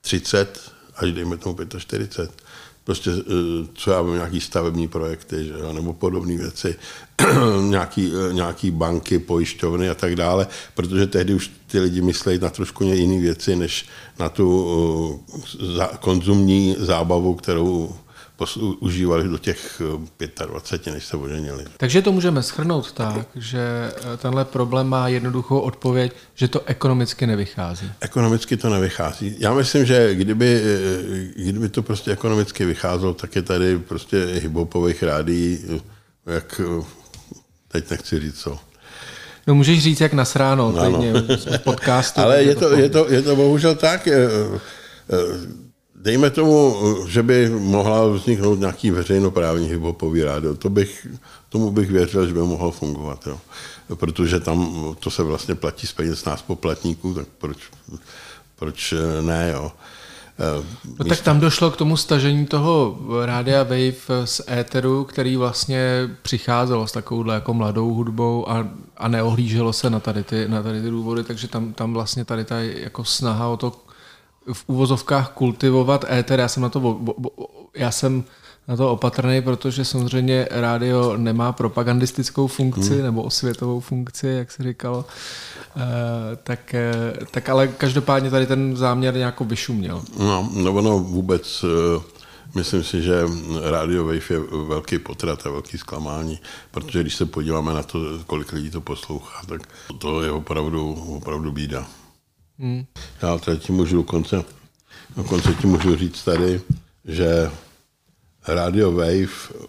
30 0.00 0.75
až 0.96 1.12
dejme 1.12 1.36
tomu 1.36 1.56
45. 1.78 2.30
Prostě 2.84 3.10
eh, 3.10 3.22
co 3.74 3.90
já 3.90 4.02
vím, 4.02 4.14
nějaký 4.14 4.40
stavební 4.40 4.88
projekty, 4.88 5.44
že, 5.44 5.54
nebo 5.72 5.92
podobné 5.92 6.36
věci, 6.36 6.74
nějaký, 7.68 8.12
eh, 8.14 8.32
nějaký 8.32 8.70
banky, 8.70 9.18
pojišťovny 9.18 9.90
a 9.90 9.94
tak 9.94 10.16
dále, 10.16 10.46
protože 10.74 11.06
tehdy 11.06 11.34
už 11.34 11.50
ty 11.66 11.80
lidi 11.80 12.02
myslejí 12.02 12.38
na 12.38 12.50
trošku 12.50 12.84
jiné 12.84 13.20
věci, 13.20 13.56
než 13.56 13.86
na 14.18 14.28
tu 14.28 14.64
uh, 14.64 15.84
konzumní 16.00 16.76
zábavu, 16.78 17.34
kterou 17.34 17.96
užívali 18.80 19.28
do 19.28 19.38
těch 19.38 19.82
25, 20.46 20.90
eh, 20.90 20.94
než 20.94 21.04
se 21.04 21.16
oženili. 21.16 21.64
Takže 21.76 22.02
to 22.02 22.12
můžeme 22.12 22.42
schrnout 22.42 22.92
tak, 22.92 23.26
že 23.34 23.92
eh, 23.96 24.16
tenhle 24.16 24.44
problém 24.44 24.86
má 24.86 25.08
jednoduchou 25.08 25.58
odpověď, 25.58 26.12
že 26.34 26.48
to 26.48 26.60
ekonomicky 26.66 27.26
nevychází. 27.26 27.92
Ekonomicky 28.00 28.56
to 28.56 28.70
nevychází. 28.70 29.36
Já 29.38 29.54
myslím, 29.54 29.86
že 29.86 30.14
kdyby, 30.14 30.62
eh, 31.36 31.42
kdyby 31.42 31.68
to 31.68 31.82
prostě 31.82 32.12
ekonomicky 32.12 32.64
vycházelo, 32.64 33.14
tak 33.14 33.36
je 33.36 33.42
tady 33.42 33.78
prostě 33.78 34.24
hybopových 34.24 35.02
rádí, 35.02 35.58
jak 36.26 36.60
teď 37.68 37.90
nechci 37.90 38.20
říct 38.20 38.40
co. 38.40 38.58
No 39.46 39.54
můžeš 39.54 39.82
říct, 39.82 40.00
jak 40.00 40.12
nasráno, 40.12 40.72
no, 40.72 41.02
podcastu. 41.64 42.20
Ale 42.20 42.42
je 42.42 42.54
to, 42.54 42.76
je, 42.76 42.88
to, 42.88 43.12
je 43.12 43.22
to 43.22 43.36
bohužel 43.36 43.74
tak, 43.74 44.08
Dejme 46.02 46.30
tomu, 46.30 46.76
že 47.08 47.22
by 47.22 47.50
mohla 47.50 48.06
vzniknout 48.06 48.60
nějaký 48.60 48.90
veřejnoprávní 48.90 49.68
hiphopový 49.68 50.22
rádio. 50.22 50.54
To 50.54 50.70
bych, 50.70 51.06
tomu 51.48 51.70
bych 51.70 51.90
věřil, 51.90 52.26
že 52.26 52.34
by 52.34 52.40
mohlo 52.40 52.70
fungovat. 52.70 53.26
Jo. 53.26 53.38
Protože 53.94 54.40
tam 54.40 54.76
to 54.98 55.10
se 55.10 55.22
vlastně 55.22 55.54
platí 55.54 55.86
z 55.86 55.92
peněz 55.92 56.24
nás 56.24 56.42
poplatníků, 56.42 57.14
tak 57.14 57.26
proč, 57.38 57.58
proč 58.56 58.94
ne, 59.20 59.50
jo. 59.54 59.72
No 60.98 61.04
tak 61.04 61.20
tam 61.20 61.40
došlo 61.40 61.70
k 61.70 61.76
tomu 61.76 61.96
stažení 61.96 62.46
toho 62.46 62.98
rádia 63.24 63.62
Wave 63.62 64.26
z 64.26 64.40
éteru, 64.50 65.04
který 65.04 65.36
vlastně 65.36 66.10
přicházelo 66.22 66.86
s 66.86 66.92
takovouhle 66.92 67.34
jako 67.34 67.54
mladou 67.54 67.94
hudbou 67.94 68.50
a, 68.50 68.68
a 68.96 69.08
neohlíželo 69.08 69.72
se 69.72 69.90
na 69.90 70.00
tady, 70.00 70.24
ty, 70.24 70.48
na 70.48 70.62
tady 70.62 70.82
ty 70.82 70.90
důvody, 70.90 71.24
takže 71.24 71.48
tam, 71.48 71.72
tam 71.72 71.92
vlastně 71.92 72.24
tady 72.24 72.44
ta 72.44 72.60
jako 72.60 73.04
snaha 73.04 73.48
o 73.48 73.56
to 73.56 73.72
v 74.52 74.64
úvozovkách 74.66 75.30
kultivovat 75.30 76.04
éter. 76.10 76.40
Já 76.40 76.48
jsem 76.48 76.62
na 76.62 76.68
to, 76.68 77.00
já 77.74 77.90
jsem 77.90 78.24
na 78.68 78.76
to 78.76 78.92
opatrný, 78.92 79.42
protože 79.42 79.84
samozřejmě 79.84 80.48
rádio 80.50 81.16
nemá 81.16 81.52
propagandistickou 81.52 82.46
funkci 82.46 82.94
hmm. 82.94 83.02
nebo 83.02 83.22
osvětovou 83.22 83.80
funkci, 83.80 84.26
jak 84.26 84.52
se 84.52 84.62
říkalo. 84.62 85.04
E, 85.76 86.36
tak, 86.36 86.74
e, 86.74 86.94
tak 87.30 87.48
ale 87.48 87.68
každopádně 87.68 88.30
tady 88.30 88.46
ten 88.46 88.76
záměr 88.76 89.16
nějak 89.16 89.40
vyšuměl. 89.40 90.02
No, 90.18 90.50
no 90.54 90.72
ono 90.72 90.98
vůbec, 90.98 91.64
e, 91.64 92.02
myslím 92.54 92.84
si, 92.84 93.02
že 93.02 93.22
Radio 93.70 94.04
Wave 94.04 94.30
je 94.30 94.40
velký 94.68 94.98
potrat 94.98 95.46
a 95.46 95.50
velký 95.50 95.78
zklamání, 95.78 96.40
protože 96.70 97.00
když 97.00 97.16
se 97.16 97.26
podíváme 97.26 97.74
na 97.74 97.82
to, 97.82 97.98
kolik 98.26 98.52
lidí 98.52 98.70
to 98.70 98.80
poslouchá, 98.80 99.42
tak 99.48 99.62
to 99.98 100.22
je 100.22 100.30
opravdu, 100.30 100.94
opravdu 101.16 101.52
bída. 101.52 101.86
Hmm. 102.58 102.84
Já 103.22 103.38
tady 103.38 103.58
ti 103.58 103.72
můžu 103.72 103.96
dokonce, 103.96 104.44
dokonce 105.16 105.54
ti 105.54 105.66
můžu 105.66 105.96
říct 105.96 106.24
tady, 106.24 106.60
že 107.04 107.50
Radio 108.48 108.92
Wave, 108.92 109.66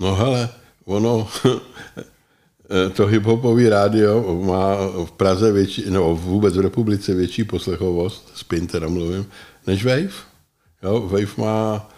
no 0.00 0.14
hele, 0.14 0.48
ono, 0.84 1.28
to 2.96 3.06
hiphopový 3.06 3.68
rádio 3.68 4.42
má 4.44 4.76
v 5.04 5.12
Praze 5.12 5.52
větší, 5.52 5.84
no 5.90 6.16
vůbec 6.16 6.56
v 6.56 6.60
republice 6.60 7.14
větší 7.14 7.44
poslechovost, 7.44 8.32
spin 8.34 8.66
teda 8.66 8.88
mluvím, 8.88 9.26
než 9.66 9.84
Wave. 9.84 10.14
Jo, 10.82 11.00
Wave 11.00 11.36
má 11.36 11.90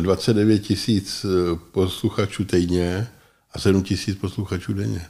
29 0.00 0.54
eh, 0.54 0.58
tisíc 0.58 1.24
eh, 1.24 1.58
posluchačů 1.72 2.44
týdně 2.44 3.08
a 3.52 3.58
7 3.58 3.82
tisíc 3.82 4.18
posluchačů 4.18 4.72
denně. 4.72 5.06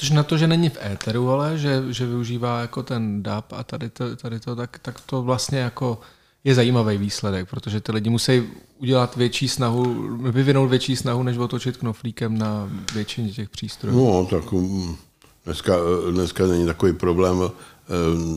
Což 0.00 0.10
na 0.10 0.22
to, 0.22 0.36
že 0.36 0.46
není 0.46 0.68
v 0.68 0.78
éteru, 0.92 1.30
ale 1.30 1.58
že, 1.58 1.82
že 1.90 2.06
využívá 2.06 2.60
jako 2.60 2.82
ten 2.82 3.22
DAP 3.22 3.52
a 3.52 3.64
tady 3.64 3.90
to, 3.90 4.16
tady 4.16 4.40
to 4.40 4.56
tak, 4.56 4.78
tak 4.78 5.00
to 5.00 5.22
vlastně 5.22 5.58
jako 5.58 6.00
je 6.44 6.54
zajímavý 6.54 6.98
výsledek, 6.98 7.50
protože 7.50 7.80
ty 7.80 7.92
lidi 7.92 8.10
musí 8.10 8.42
udělat 8.78 9.16
větší 9.16 9.48
snahu, 9.48 10.08
vyvinout 10.30 10.70
větší 10.70 10.96
snahu, 10.96 11.22
než 11.22 11.36
otočit 11.36 11.76
knoflíkem 11.76 12.38
na 12.38 12.70
většině 12.94 13.30
těch 13.30 13.48
přístrojů. 13.48 13.96
No, 13.96 14.26
tak 14.26 14.52
um, 14.52 14.96
dneska, 15.44 15.76
dneska 16.10 16.46
není 16.46 16.66
takový 16.66 16.92
problém 16.92 17.42
eh, 17.42 17.50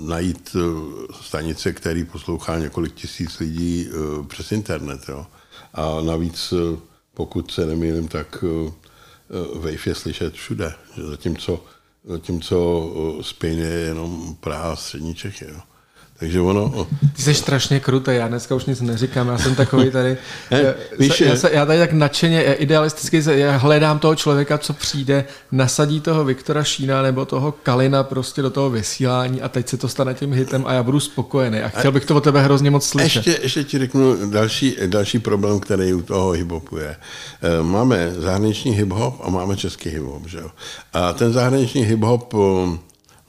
najít 0.07 0.55
eh, 0.55 1.13
stanice, 1.21 1.73
který 1.73 2.05
poslouchá 2.05 2.59
několik 2.59 2.93
tisíc 2.93 3.39
lidí 3.39 3.87
eh, 3.89 4.23
přes 4.27 4.51
internet. 4.51 5.01
Jo. 5.09 5.25
A 5.73 6.01
navíc, 6.01 6.53
pokud 7.13 7.51
se 7.51 7.65
nemýlím, 7.65 8.07
tak 8.07 8.43
Wave 9.53 9.87
je 9.87 9.95
slyšet 9.95 10.33
všude, 10.33 10.73
zatímco, 11.09 11.65
zatímco 12.03 12.87
eh, 13.19 13.23
Spain 13.23 13.59
je 13.59 13.69
jenom 13.69 14.35
Praha 14.35 14.73
a 14.73 14.75
střední 14.75 15.15
Čechy. 15.15 15.45
Jo. 15.49 15.59
Takže 16.23 16.41
ono... 16.41 16.87
Ty 17.15 17.21
jsi 17.21 17.33
strašně 17.33 17.79
krutý, 17.79 18.11
já 18.13 18.27
dneska 18.27 18.55
už 18.55 18.65
nic 18.65 18.81
neříkám, 18.81 19.27
já 19.27 19.37
jsem 19.37 19.55
takový 19.55 19.91
tady... 19.91 20.17
ne, 20.51 20.73
víš, 20.99 21.21
já, 21.21 21.35
se, 21.35 21.49
já 21.53 21.65
tady 21.65 21.79
tak 21.79 21.93
nadšeně, 21.93 22.43
idealisticky 22.53 23.23
já 23.31 23.57
hledám 23.57 23.99
toho 23.99 24.15
člověka, 24.15 24.57
co 24.57 24.73
přijde, 24.73 25.25
nasadí 25.51 26.01
toho 26.01 26.25
Viktora 26.25 26.63
Šína 26.63 27.01
nebo 27.01 27.25
toho 27.25 27.51
Kalina 27.51 28.03
prostě 28.03 28.41
do 28.41 28.49
toho 28.49 28.69
vysílání 28.69 29.41
a 29.41 29.49
teď 29.49 29.69
se 29.69 29.77
to 29.77 29.89
stane 29.89 30.13
tím 30.13 30.33
hitem 30.33 30.63
a 30.67 30.73
já 30.73 30.83
budu 30.83 30.99
spokojený 30.99 31.59
a 31.59 31.69
chtěl 31.69 31.91
bych 31.91 32.05
to 32.05 32.15
od 32.15 32.23
tebe 32.23 32.41
hrozně 32.41 32.71
moc 32.71 32.85
slyšet. 32.85 33.27
Ještě, 33.27 33.43
ještě 33.43 33.63
ti 33.63 33.79
řeknu 33.79 34.29
další, 34.29 34.75
další 34.85 35.19
problém, 35.19 35.59
který 35.59 35.93
u 35.93 36.01
toho 36.01 36.31
hiphopu 36.31 36.77
je. 36.77 36.95
Eh, 37.41 37.63
máme 37.63 38.11
zahraniční 38.17 38.71
hiphop 38.71 39.21
a 39.23 39.29
máme 39.29 39.57
český 39.57 39.89
hiphop, 39.89 40.27
že 40.27 40.37
jo? 40.37 40.49
A 40.93 41.13
ten 41.13 41.33
zahraniční 41.33 41.83
hiphop 41.83 42.33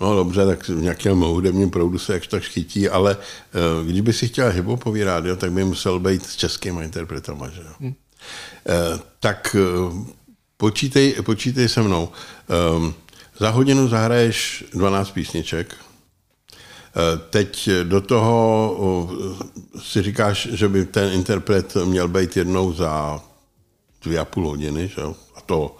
No 0.00 0.16
dobře, 0.16 0.46
tak 0.46 0.68
v 0.68 0.82
nějakém 0.82 1.20
hudebním 1.20 1.70
proudu 1.70 1.98
se 1.98 2.12
jakž 2.12 2.26
tak 2.26 2.42
chytí, 2.42 2.88
ale 2.88 3.16
uh, 3.16 3.86
když 3.86 4.00
by 4.00 4.12
si 4.12 4.28
chtěl 4.28 4.50
hiphopový 4.50 5.04
rádio, 5.04 5.36
tak 5.36 5.52
by 5.52 5.64
musel 5.64 6.00
být 6.00 6.26
s 6.26 6.36
českými 6.36 6.84
interpretama, 6.84 7.48
že 7.48 7.60
jo. 7.60 7.72
Hmm. 7.80 7.88
Uh, 7.88 7.94
tak 9.20 9.56
uh, 9.84 10.06
počítej, 10.56 11.14
počítej 11.22 11.68
se 11.68 11.82
mnou. 11.82 12.08
Za 13.38 13.50
hodinu 13.50 13.88
zahraješ 13.88 14.64
12 14.72 15.10
písniček, 15.10 15.76
Teď 17.30 17.68
do 17.82 18.00
toho 18.00 19.10
si 19.82 20.02
říkáš, 20.02 20.48
že 20.52 20.68
by 20.68 20.84
ten 20.84 21.12
interpret 21.12 21.74
měl 21.84 22.08
být 22.08 22.36
jednou 22.36 22.72
za 22.72 23.20
dvě 24.02 24.18
a 24.18 24.24
půl 24.24 24.48
hodiny, 24.48 24.88
že? 24.88 25.02
a 25.34 25.40
to 25.40 25.76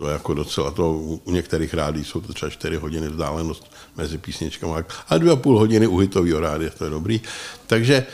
to 0.00 0.08
je 0.08 0.12
jako 0.12 0.34
docela, 0.34 0.70
to 0.70 0.92
u 0.92 1.30
některých 1.30 1.74
rádí 1.74 2.04
jsou 2.04 2.20
to 2.20 2.32
třeba 2.32 2.50
4 2.50 2.76
hodiny 2.76 3.08
vzdálenost 3.08 3.72
mezi 3.96 4.18
písničkami, 4.18 4.72
ale 5.08 5.18
dvě 5.18 5.32
a 5.32 5.36
půl 5.36 5.58
hodiny 5.58 5.86
u 5.86 5.98
hitového 5.98 6.40
rádia, 6.40 6.70
to 6.78 6.84
je 6.84 6.90
dobrý. 6.90 7.20
Takže 7.66 8.06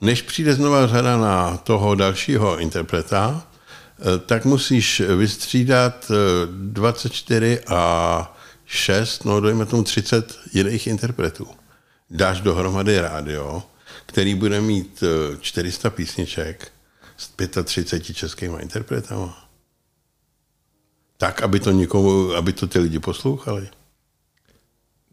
než 0.00 0.22
přijde 0.22 0.54
znova 0.54 0.86
řada 0.86 1.16
na 1.16 1.56
toho 1.56 1.94
dalšího 1.94 2.58
interpreta, 2.58 3.46
eh, 3.98 4.18
tak 4.18 4.44
musíš 4.44 5.02
vystřídat 5.16 6.10
24 6.52 7.58
eh, 7.58 7.74
a 7.74 8.36
6, 8.66 9.24
no 9.24 9.40
dojme 9.40 9.66
tomu 9.66 9.82
30 9.82 10.38
jiných 10.52 10.86
interpretů. 10.86 11.46
Dáš 12.10 12.40
dohromady 12.40 13.00
rádio, 13.00 13.62
který 14.06 14.34
bude 14.34 14.60
mít 14.60 15.02
400 15.40 15.88
eh, 15.88 15.90
písniček 15.90 16.68
s 17.16 17.30
35 17.64 18.14
českými 18.14 18.62
interpretama 18.62 19.47
tak, 21.18 21.42
aby 21.42 21.60
to 21.60 21.70
nikomu, 21.70 22.32
aby 22.32 22.52
to 22.52 22.66
ty 22.66 22.78
lidi 22.78 22.98
poslouchali? 22.98 23.68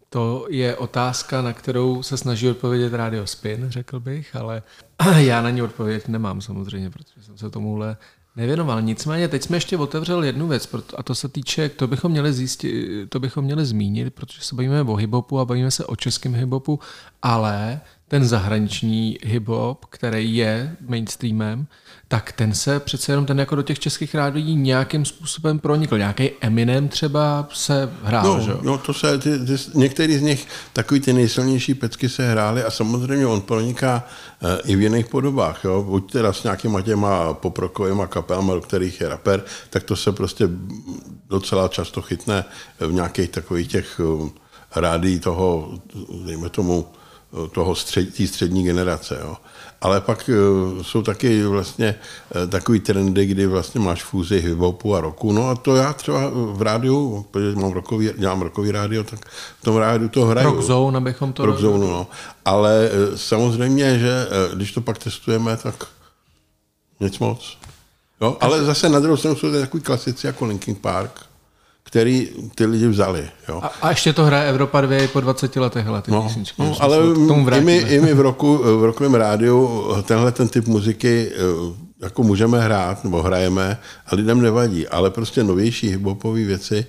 To 0.09 0.47
je 0.49 0.75
otázka, 0.75 1.41
na 1.41 1.53
kterou 1.53 2.03
se 2.03 2.17
snaží 2.17 2.49
odpovědět 2.49 2.93
Radio 2.93 3.27
Spin, 3.27 3.65
řekl 3.69 3.99
bych, 3.99 4.35
ale 4.35 4.63
já 5.17 5.41
na 5.41 5.49
ní 5.49 5.61
odpověď 5.61 6.07
nemám 6.07 6.41
samozřejmě, 6.41 6.89
protože 6.89 7.23
jsem 7.25 7.37
se 7.37 7.49
tomuhle 7.49 7.97
nevěnoval. 8.35 8.81
Nicméně 8.81 9.27
teď 9.27 9.43
jsme 9.43 9.57
ještě 9.57 9.77
otevřel 9.77 10.23
jednu 10.23 10.47
věc, 10.47 10.75
a 10.97 11.03
to 11.03 11.15
se 11.15 11.29
týče, 11.29 11.69
to 11.69 11.87
bychom 11.87 12.11
měli 12.11 12.33
zjistit, 12.33 13.09
to 13.09 13.19
bychom 13.19 13.45
měli 13.45 13.65
zmínit, 13.65 14.13
protože 14.13 14.41
se 14.41 14.55
bavíme 14.55 14.81
o 14.81 14.95
hiphopu 14.95 15.39
a 15.39 15.45
bavíme 15.45 15.71
se 15.71 15.85
o 15.85 15.95
českém 15.95 16.35
hiphopu, 16.35 16.79
ale 17.21 17.81
ten 18.07 18.25
zahraniční 18.25 19.17
hip-hop, 19.23 19.77
který 19.89 20.35
je 20.35 20.75
mainstreamem, 20.87 21.67
tak 22.07 22.31
ten 22.31 22.53
se 22.53 22.79
přece 22.79 23.11
jenom 23.11 23.25
ten 23.25 23.39
jako 23.39 23.55
do 23.55 23.61
těch 23.61 23.79
českých 23.79 24.15
rádií 24.15 24.55
nějakým 24.55 25.05
způsobem 25.05 25.59
pronikl. 25.59 25.97
Nějaký 25.97 26.31
Eminem 26.41 26.87
třeba 26.87 27.47
se 27.53 27.89
hrál, 28.03 28.37
no, 28.37 28.43
že? 28.43 28.51
No, 28.61 28.77
to 28.77 28.93
se, 28.93 29.17
ty, 29.17 29.45
ty, 29.45 29.55
některý 29.73 30.17
z 30.17 30.21
nich, 30.21 30.47
takový 30.73 30.99
ty 30.99 31.13
nejsilnější 31.13 31.73
pecky 31.73 32.09
se 32.09 32.31
hrály 32.31 32.63
a 32.63 32.71
samozřejmě 32.71 33.27
on 33.27 33.41
proniká 33.41 34.03
uh, 34.41 34.71
i 34.71 34.75
v 34.75 34.81
jiných 34.81 35.05
podobách. 35.05 35.63
Jo? 35.63 35.83
Buď 35.83 36.11
teda 36.11 36.33
s 36.33 36.43
nějakýma 36.43 36.81
těma 36.81 37.33
poprokovýma 37.33 38.07
kapelama, 38.07 38.53
do 38.53 38.61
kterých 38.61 39.01
je 39.01 39.09
rapper, 39.09 39.43
tak 39.69 39.83
to 39.83 39.95
se 39.95 40.11
prostě 40.11 40.49
docela 41.29 41.67
často 41.67 42.01
chytne 42.01 42.45
v 42.79 42.93
nějakých 42.93 43.29
takových 43.29 43.67
těch 43.67 43.99
uh, 43.99 44.29
rádií 44.75 45.19
toho, 45.19 45.79
dejme 46.25 46.49
tomu, 46.49 46.85
toho 47.51 47.75
střed, 47.75 48.07
střední 48.25 48.63
generace. 48.63 49.17
Jo. 49.21 49.38
Ale 49.81 50.01
pak 50.01 50.29
uh, 50.29 50.81
jsou 50.81 51.01
taky 51.01 51.43
vlastně 51.45 51.95
uh, 52.35 52.49
takový 52.49 52.79
trendy, 52.79 53.25
kdy 53.25 53.47
vlastně 53.47 53.81
máš 53.81 54.03
fúzi 54.03 54.43
hip-hopu 54.47 54.95
a 54.95 55.01
roku. 55.01 55.31
No 55.31 55.49
a 55.49 55.55
to 55.55 55.75
já 55.75 55.93
třeba 55.93 56.31
v 56.33 56.61
rádiu, 56.61 57.25
protože 57.31 57.55
mám 57.55 57.71
rokový, 57.71 58.09
dělám 58.17 58.41
rokový 58.41 58.71
rádio, 58.71 59.03
tak 59.03 59.25
v 59.61 59.63
tom 59.63 59.75
rádiu 59.75 60.09
to 60.09 60.25
hraju. 60.25 60.49
Rock 60.49 60.63
zone, 60.63 60.97
abychom 60.97 61.33
to... 61.33 61.45
Rock 61.45 61.59
zone, 61.59 61.88
no. 61.88 62.07
Ale 62.45 62.89
samozřejmě, 63.15 63.99
že 63.99 64.27
když 64.53 64.71
to 64.71 64.81
pak 64.81 64.97
testujeme, 64.97 65.57
tak 65.57 65.85
nic 66.99 67.19
moc. 67.19 67.57
Jo? 68.21 68.38
Ale 68.41 68.63
zase 68.63 68.89
na 68.89 68.99
druhou 68.99 69.17
stranu 69.17 69.35
jsou 69.35 69.51
to 69.51 69.59
takový 69.59 69.83
klasici 69.83 70.27
jako 70.27 70.45
Linkin 70.45 70.75
Park, 70.75 71.25
který 71.86 72.30
ty 72.56 72.65
lidi 72.65 72.88
vzali. 72.88 73.30
Jo. 73.50 73.60
A, 73.63 73.71
a 73.82 73.89
ještě 73.89 74.13
to 74.13 74.26
hraje 74.26 74.50
Evropa 74.50 74.82
2 74.82 75.08
po 75.08 75.21
20 75.21 75.56
letech, 75.56 75.86
hele, 75.86 76.02
ty 76.02 76.12
no, 76.12 76.24
písničky. 76.24 76.62
No, 76.62 76.76
ale 76.80 76.98
i 77.58 77.62
my, 77.62 77.76
i 77.76 78.02
my 78.02 78.13
v, 78.13 78.19
roku, 78.19 78.58
v 78.58 78.84
rokovém 78.84 79.13
rádiu 79.13 79.86
tenhle 80.04 80.32
ten 80.32 80.48
typ 80.48 80.67
muziky 80.67 81.32
eh, 81.32 81.39
jako 82.02 82.24
můžeme 82.24 82.62
hrát, 82.62 83.04
nebo 83.04 83.21
hrajeme 83.21 83.78
a 84.08 84.15
lidem 84.15 84.41
nevadí, 84.41 84.88
ale 84.88 85.10
prostě 85.10 85.43
novější 85.43 85.89
hiphopové 85.89 86.43
věci, 86.43 86.86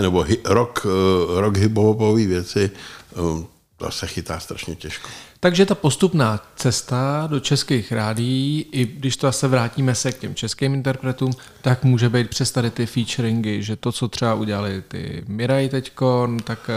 nebo 0.00 0.22
hi, 0.22 0.38
rock, 0.44 0.86
eh, 0.86 1.40
rock 1.40 1.56
hiphopové 1.56 2.26
věci, 2.26 2.70
eh, 3.12 3.44
to 3.76 3.90
se 3.90 4.06
chytá 4.06 4.40
strašně 4.40 4.74
těžko. 4.76 5.08
Takže 5.42 5.66
ta 5.66 5.74
postupná 5.74 6.40
cesta 6.56 7.26
do 7.26 7.40
českých 7.40 7.92
rádií, 7.92 8.66
i 8.72 8.86
když 8.86 9.16
to 9.16 9.32
se 9.32 9.48
vrátíme 9.48 9.94
se 9.94 10.12
k 10.12 10.18
těm 10.18 10.34
českým 10.34 10.74
interpretům, 10.74 11.32
tak 11.62 11.84
může 11.84 12.08
být 12.08 12.30
přes 12.30 12.52
tady 12.52 12.70
ty 12.70 12.86
featuringy, 12.86 13.62
že 13.62 13.76
to, 13.76 13.92
co 13.92 14.08
třeba 14.08 14.34
udělali 14.34 14.82
ty 14.88 15.24
Mirai 15.28 15.68
teďkon, 15.68 16.38
tak, 16.38 16.70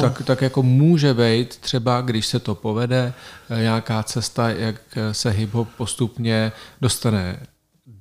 tak, 0.00 0.22
tak 0.22 0.42
jako 0.42 0.62
může 0.62 1.14
být 1.14 1.56
třeba, 1.56 2.00
když 2.00 2.26
se 2.26 2.38
to 2.38 2.54
povede, 2.54 3.12
nějaká 3.60 4.02
cesta, 4.02 4.50
jak 4.50 4.80
se 5.12 5.30
hip-hop 5.30 5.66
postupně 5.76 6.52
dostane 6.80 7.40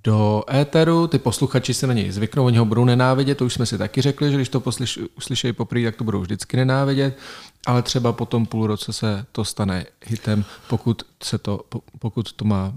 do 0.03 0.43
éteru, 0.53 1.07
ty 1.07 1.19
posluchači 1.19 1.73
se 1.73 1.87
na 1.87 1.93
něj 1.93 2.11
zvyknou, 2.11 2.45
oni 2.45 2.57
ho 2.57 2.65
budou 2.65 2.85
nenávidět, 2.85 3.37
to 3.37 3.45
už 3.45 3.53
jsme 3.53 3.65
si 3.65 3.77
taky 3.77 4.01
řekli, 4.01 4.31
že 4.31 4.35
když 4.35 4.49
to 4.49 4.59
poslyš, 4.59 4.99
uslyšejí 5.17 5.53
poprvé, 5.53 5.85
tak 5.85 5.95
to 5.95 6.03
budou 6.03 6.21
vždycky 6.21 6.57
nenávidět, 6.57 7.17
ale 7.65 7.81
třeba 7.81 8.13
po 8.13 8.25
tom 8.25 8.45
půl 8.45 8.67
roce 8.67 8.93
se 8.93 9.25
to 9.31 9.45
stane 9.45 9.85
hitem, 10.05 10.45
pokud, 10.67 11.03
se 11.23 11.37
to, 11.37 11.61
pokud 11.99 12.33
to 12.33 12.45
má 12.45 12.73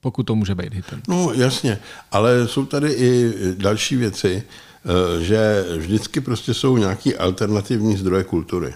pokud 0.00 0.22
to 0.22 0.34
může 0.34 0.54
být 0.54 0.74
hitem. 0.74 1.02
No 1.08 1.32
jasně, 1.32 1.78
ale 2.12 2.48
jsou 2.48 2.66
tady 2.66 2.92
i 2.92 3.32
další 3.54 3.96
věci, 3.96 4.42
eh, 4.42 5.24
že 5.24 5.64
vždycky 5.76 6.20
prostě 6.20 6.54
jsou 6.54 6.76
nějaký 6.76 7.16
alternativní 7.16 7.96
zdroje 7.96 8.24
kultury. 8.24 8.74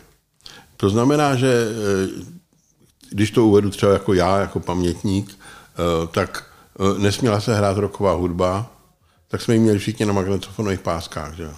To 0.77 0.91
znamená, 0.91 1.37
že 1.37 1.53
eh, 1.53 2.25
když 3.11 3.31
to 3.31 3.47
uvedu 3.47 3.71
třeba 3.71 3.93
jako 3.93 4.15
já, 4.15 4.39
jako 4.39 4.61
pamětník, 4.61 5.39
eh, 5.39 6.07
tak 6.07 6.45
nesměla 6.99 7.41
se 7.41 7.57
hrát 7.57 7.77
roková 7.77 8.13
hudba, 8.13 8.71
tak 9.29 9.43
jsme 9.43 9.55
ji 9.55 9.61
měli 9.61 9.79
všichni 9.79 10.07
na 10.07 10.13
magnetofonových 10.13 10.81
páskách. 10.81 11.35
Že 11.35 11.49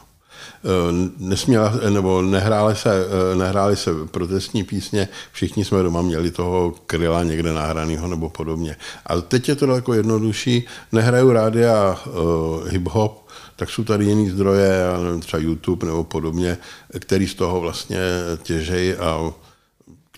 nesměla, 1.18 1.72
nebo 1.90 2.22
nehrály 2.22 2.76
se, 2.76 2.90
eh, 3.06 3.36
nehrály 3.36 3.76
se 3.76 3.90
protestní 4.10 4.64
písně, 4.64 5.08
všichni 5.32 5.64
jsme 5.64 5.82
doma 5.82 6.02
měli 6.02 6.30
toho 6.30 6.74
kryla 6.86 7.22
někde 7.22 7.52
nahraného 7.52 8.08
nebo 8.08 8.28
podobně. 8.28 8.76
Ale 9.06 9.22
teď 9.22 9.48
je 9.48 9.54
to 9.54 9.66
daleko 9.66 9.94
jednodušší, 9.94 10.64
nehraju 10.92 11.32
rádia 11.32 11.98
uh, 12.06 12.68
hip-hop, 12.68 13.12
tak 13.56 13.70
jsou 13.70 13.84
tady 13.84 14.04
jiný 14.04 14.30
zdroje, 14.30 14.80
třeba 15.20 15.42
YouTube 15.42 15.86
nebo 15.86 16.04
podobně, 16.04 16.58
který 16.98 17.26
z 17.26 17.34
toho 17.34 17.60
vlastně 17.60 17.98
těžejí 18.42 18.94
a 18.94 19.32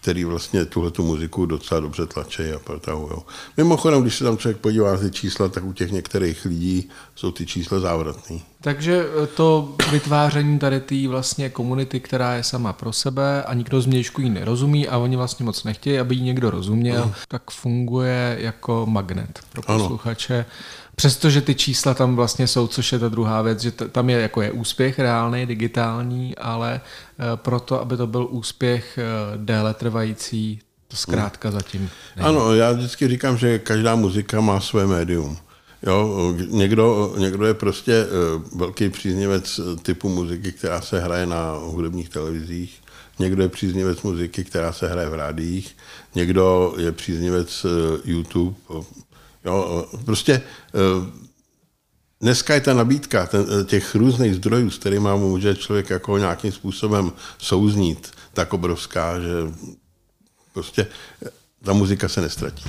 který 0.09 0.25
vlastně 0.25 0.65
tuhle 0.65 0.91
tu 0.91 1.05
muziku 1.05 1.47
docela 1.47 1.81
dobře 1.81 2.07
tlačí 2.07 2.43
a 2.43 2.59
protahují. 2.59 3.13
Mimochodem, 3.57 4.03
když 4.03 4.17
se 4.17 4.25
tam 4.25 4.39
člověk 4.39 4.57
podívá 4.57 4.93
na 4.93 4.99
ty 4.99 5.11
čísla, 5.11 5.49
tak 5.49 5.65
u 5.65 5.73
těch 5.73 5.93
některých 5.93 6.45
lidí 6.45 6.89
jsou 7.15 7.31
ty 7.33 7.47
čísla 7.47 7.81
závratný. 7.81 8.43
Takže 8.61 9.07
eh, 9.23 9.27
to 9.27 9.75
vytváření 9.93 10.59
tady 10.59 10.81
té 10.81 11.09
vlastně 11.09 11.51
komunity, 11.51 12.01
která 12.01 12.35
je 12.35 12.45
sama 12.45 12.73
pro 12.73 12.93
sebe 12.93 13.43
a 13.43 13.55
nikdo 13.55 13.81
z 13.81 13.87
mějšku 13.87 14.21
jí 14.21 14.31
nerozumí 14.31 14.89
a 14.89 14.99
oni 14.99 15.17
vlastně 15.17 15.45
moc 15.45 15.65
nechtějí, 15.65 15.99
aby 15.99 16.15
jí 16.15 16.23
někdo 16.23 16.51
rozuměl, 16.51 17.05
uh. 17.05 17.13
tak 17.29 17.51
funguje 17.51 18.37
jako 18.41 18.87
magnet 18.87 19.41
pro 19.53 19.63
posluchače. 19.63 20.35
Ano. 20.35 20.45
Přestože 20.99 21.41
ty 21.41 21.55
čísla 21.55 21.95
tam 21.95 22.17
vlastně 22.17 22.47
jsou, 22.47 22.67
což 22.67 22.93
je 22.93 22.99
ta 22.99 23.09
druhá 23.09 23.43
věc, 23.43 23.61
že 23.61 23.71
tam 23.71 24.11
je 24.11 24.21
jako 24.21 24.43
je 24.43 24.53
úspěch 24.53 24.99
reálný, 24.99 25.47
digitální, 25.47 26.37
ale 26.37 26.81
eh, 26.81 27.25
proto, 27.37 27.81
aby 27.81 27.97
to 27.97 28.07
byl 28.07 28.27
úspěch 28.31 28.99
eh, 28.99 29.05
déle 29.37 29.75
trvající, 29.75 30.61
to 30.89 30.97
zkrátka 30.97 31.51
zatím 31.51 31.91
není. 32.17 32.29
Ano, 32.29 32.55
já 32.55 32.73
vždycky 32.73 33.09
říkám, 33.09 33.39
že 33.39 33.59
každá 33.59 33.95
muzika 33.95 34.41
má 34.41 34.61
své 34.61 34.87
médium. 34.87 35.37
Jo, 35.83 36.35
někdo, 36.49 37.15
někdo 37.19 37.47
je 37.47 37.55
prostě 37.55 37.93
eh, 37.93 38.57
velký 38.57 38.89
příznivec 38.89 39.61
typu 39.83 40.09
muziky, 40.09 40.53
která 40.53 40.81
se 40.81 41.01
hraje 41.01 41.27
na 41.27 41.53
hudebních 41.53 42.09
televizích, 42.09 42.81
někdo 43.19 43.43
je 43.43 43.49
příznivec 43.49 44.03
muziky, 44.03 44.45
která 44.45 44.73
se 44.73 44.89
hraje 44.89 45.09
v 45.09 45.15
rádiích, 45.15 45.77
někdo 46.15 46.75
je 46.79 46.93
příznivec 46.93 47.67
eh, 47.69 48.01
YouTube. 48.05 48.57
Jo, 49.45 49.87
prostě 50.05 50.43
dneska 52.21 52.55
je 52.55 52.61
ta 52.61 52.75
nabídka 52.75 53.27
ten, 53.27 53.47
těch 53.65 53.95
různých 53.95 54.35
zdrojů, 54.35 54.71
s 54.71 54.79
kterými 54.79 55.09
může 55.17 55.55
člověk 55.55 55.91
jako 55.91 56.19
nějakým 56.19 56.53
způsobem 56.53 57.13
souznít, 57.39 58.11
tak 58.33 58.53
obrovská, 58.53 59.21
že 59.21 59.29
prostě 60.53 60.87
ta 61.65 61.73
muzika 61.73 62.09
se 62.09 62.21
nestratí. 62.21 62.65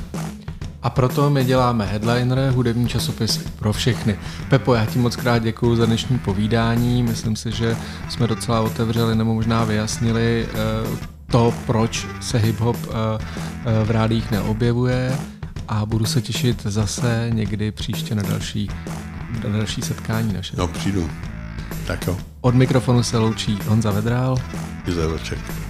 A 0.81 0.89
proto 0.89 1.29
my 1.29 1.45
děláme 1.45 1.85
Headliner, 1.85 2.51
hudební 2.55 2.87
časopis 2.87 3.37
pro 3.37 3.73
všechny. 3.73 4.19
Pepo, 4.49 4.73
já 4.73 4.85
ti 4.85 4.99
moc 4.99 5.15
krát 5.15 5.39
děkuji 5.39 5.75
za 5.75 5.85
dnešní 5.85 6.19
povídání. 6.19 7.03
Myslím 7.03 7.35
si, 7.35 7.51
že 7.51 7.77
jsme 8.09 8.27
docela 8.27 8.61
otevřeli 8.61 9.15
nebo 9.15 9.33
možná 9.33 9.63
vyjasnili 9.63 10.47
eh, 10.49 11.07
to, 11.31 11.53
proč 11.65 12.07
se 12.21 12.37
hip-hop 12.37 12.77
eh, 12.87 13.25
eh, 13.65 13.83
v 13.83 13.91
rádích 13.91 14.31
neobjevuje 14.31 15.19
a 15.69 15.85
budu 15.85 16.05
se 16.05 16.21
těšit 16.21 16.61
zase 16.63 17.29
někdy 17.33 17.71
příště 17.71 18.15
na 18.15 18.23
další, 18.23 18.69
na 19.43 19.57
další 19.57 19.81
setkání 19.81 20.33
naše. 20.33 20.55
No, 20.57 20.67
přijdu. 20.67 21.09
Tak 21.87 22.07
jo. 22.07 22.17
Od 22.41 22.55
mikrofonu 22.55 23.03
se 23.03 23.17
loučí 23.17 23.59
Honza 23.67 23.91
Vedrál. 23.91 24.37
Izajovček. 24.87 25.68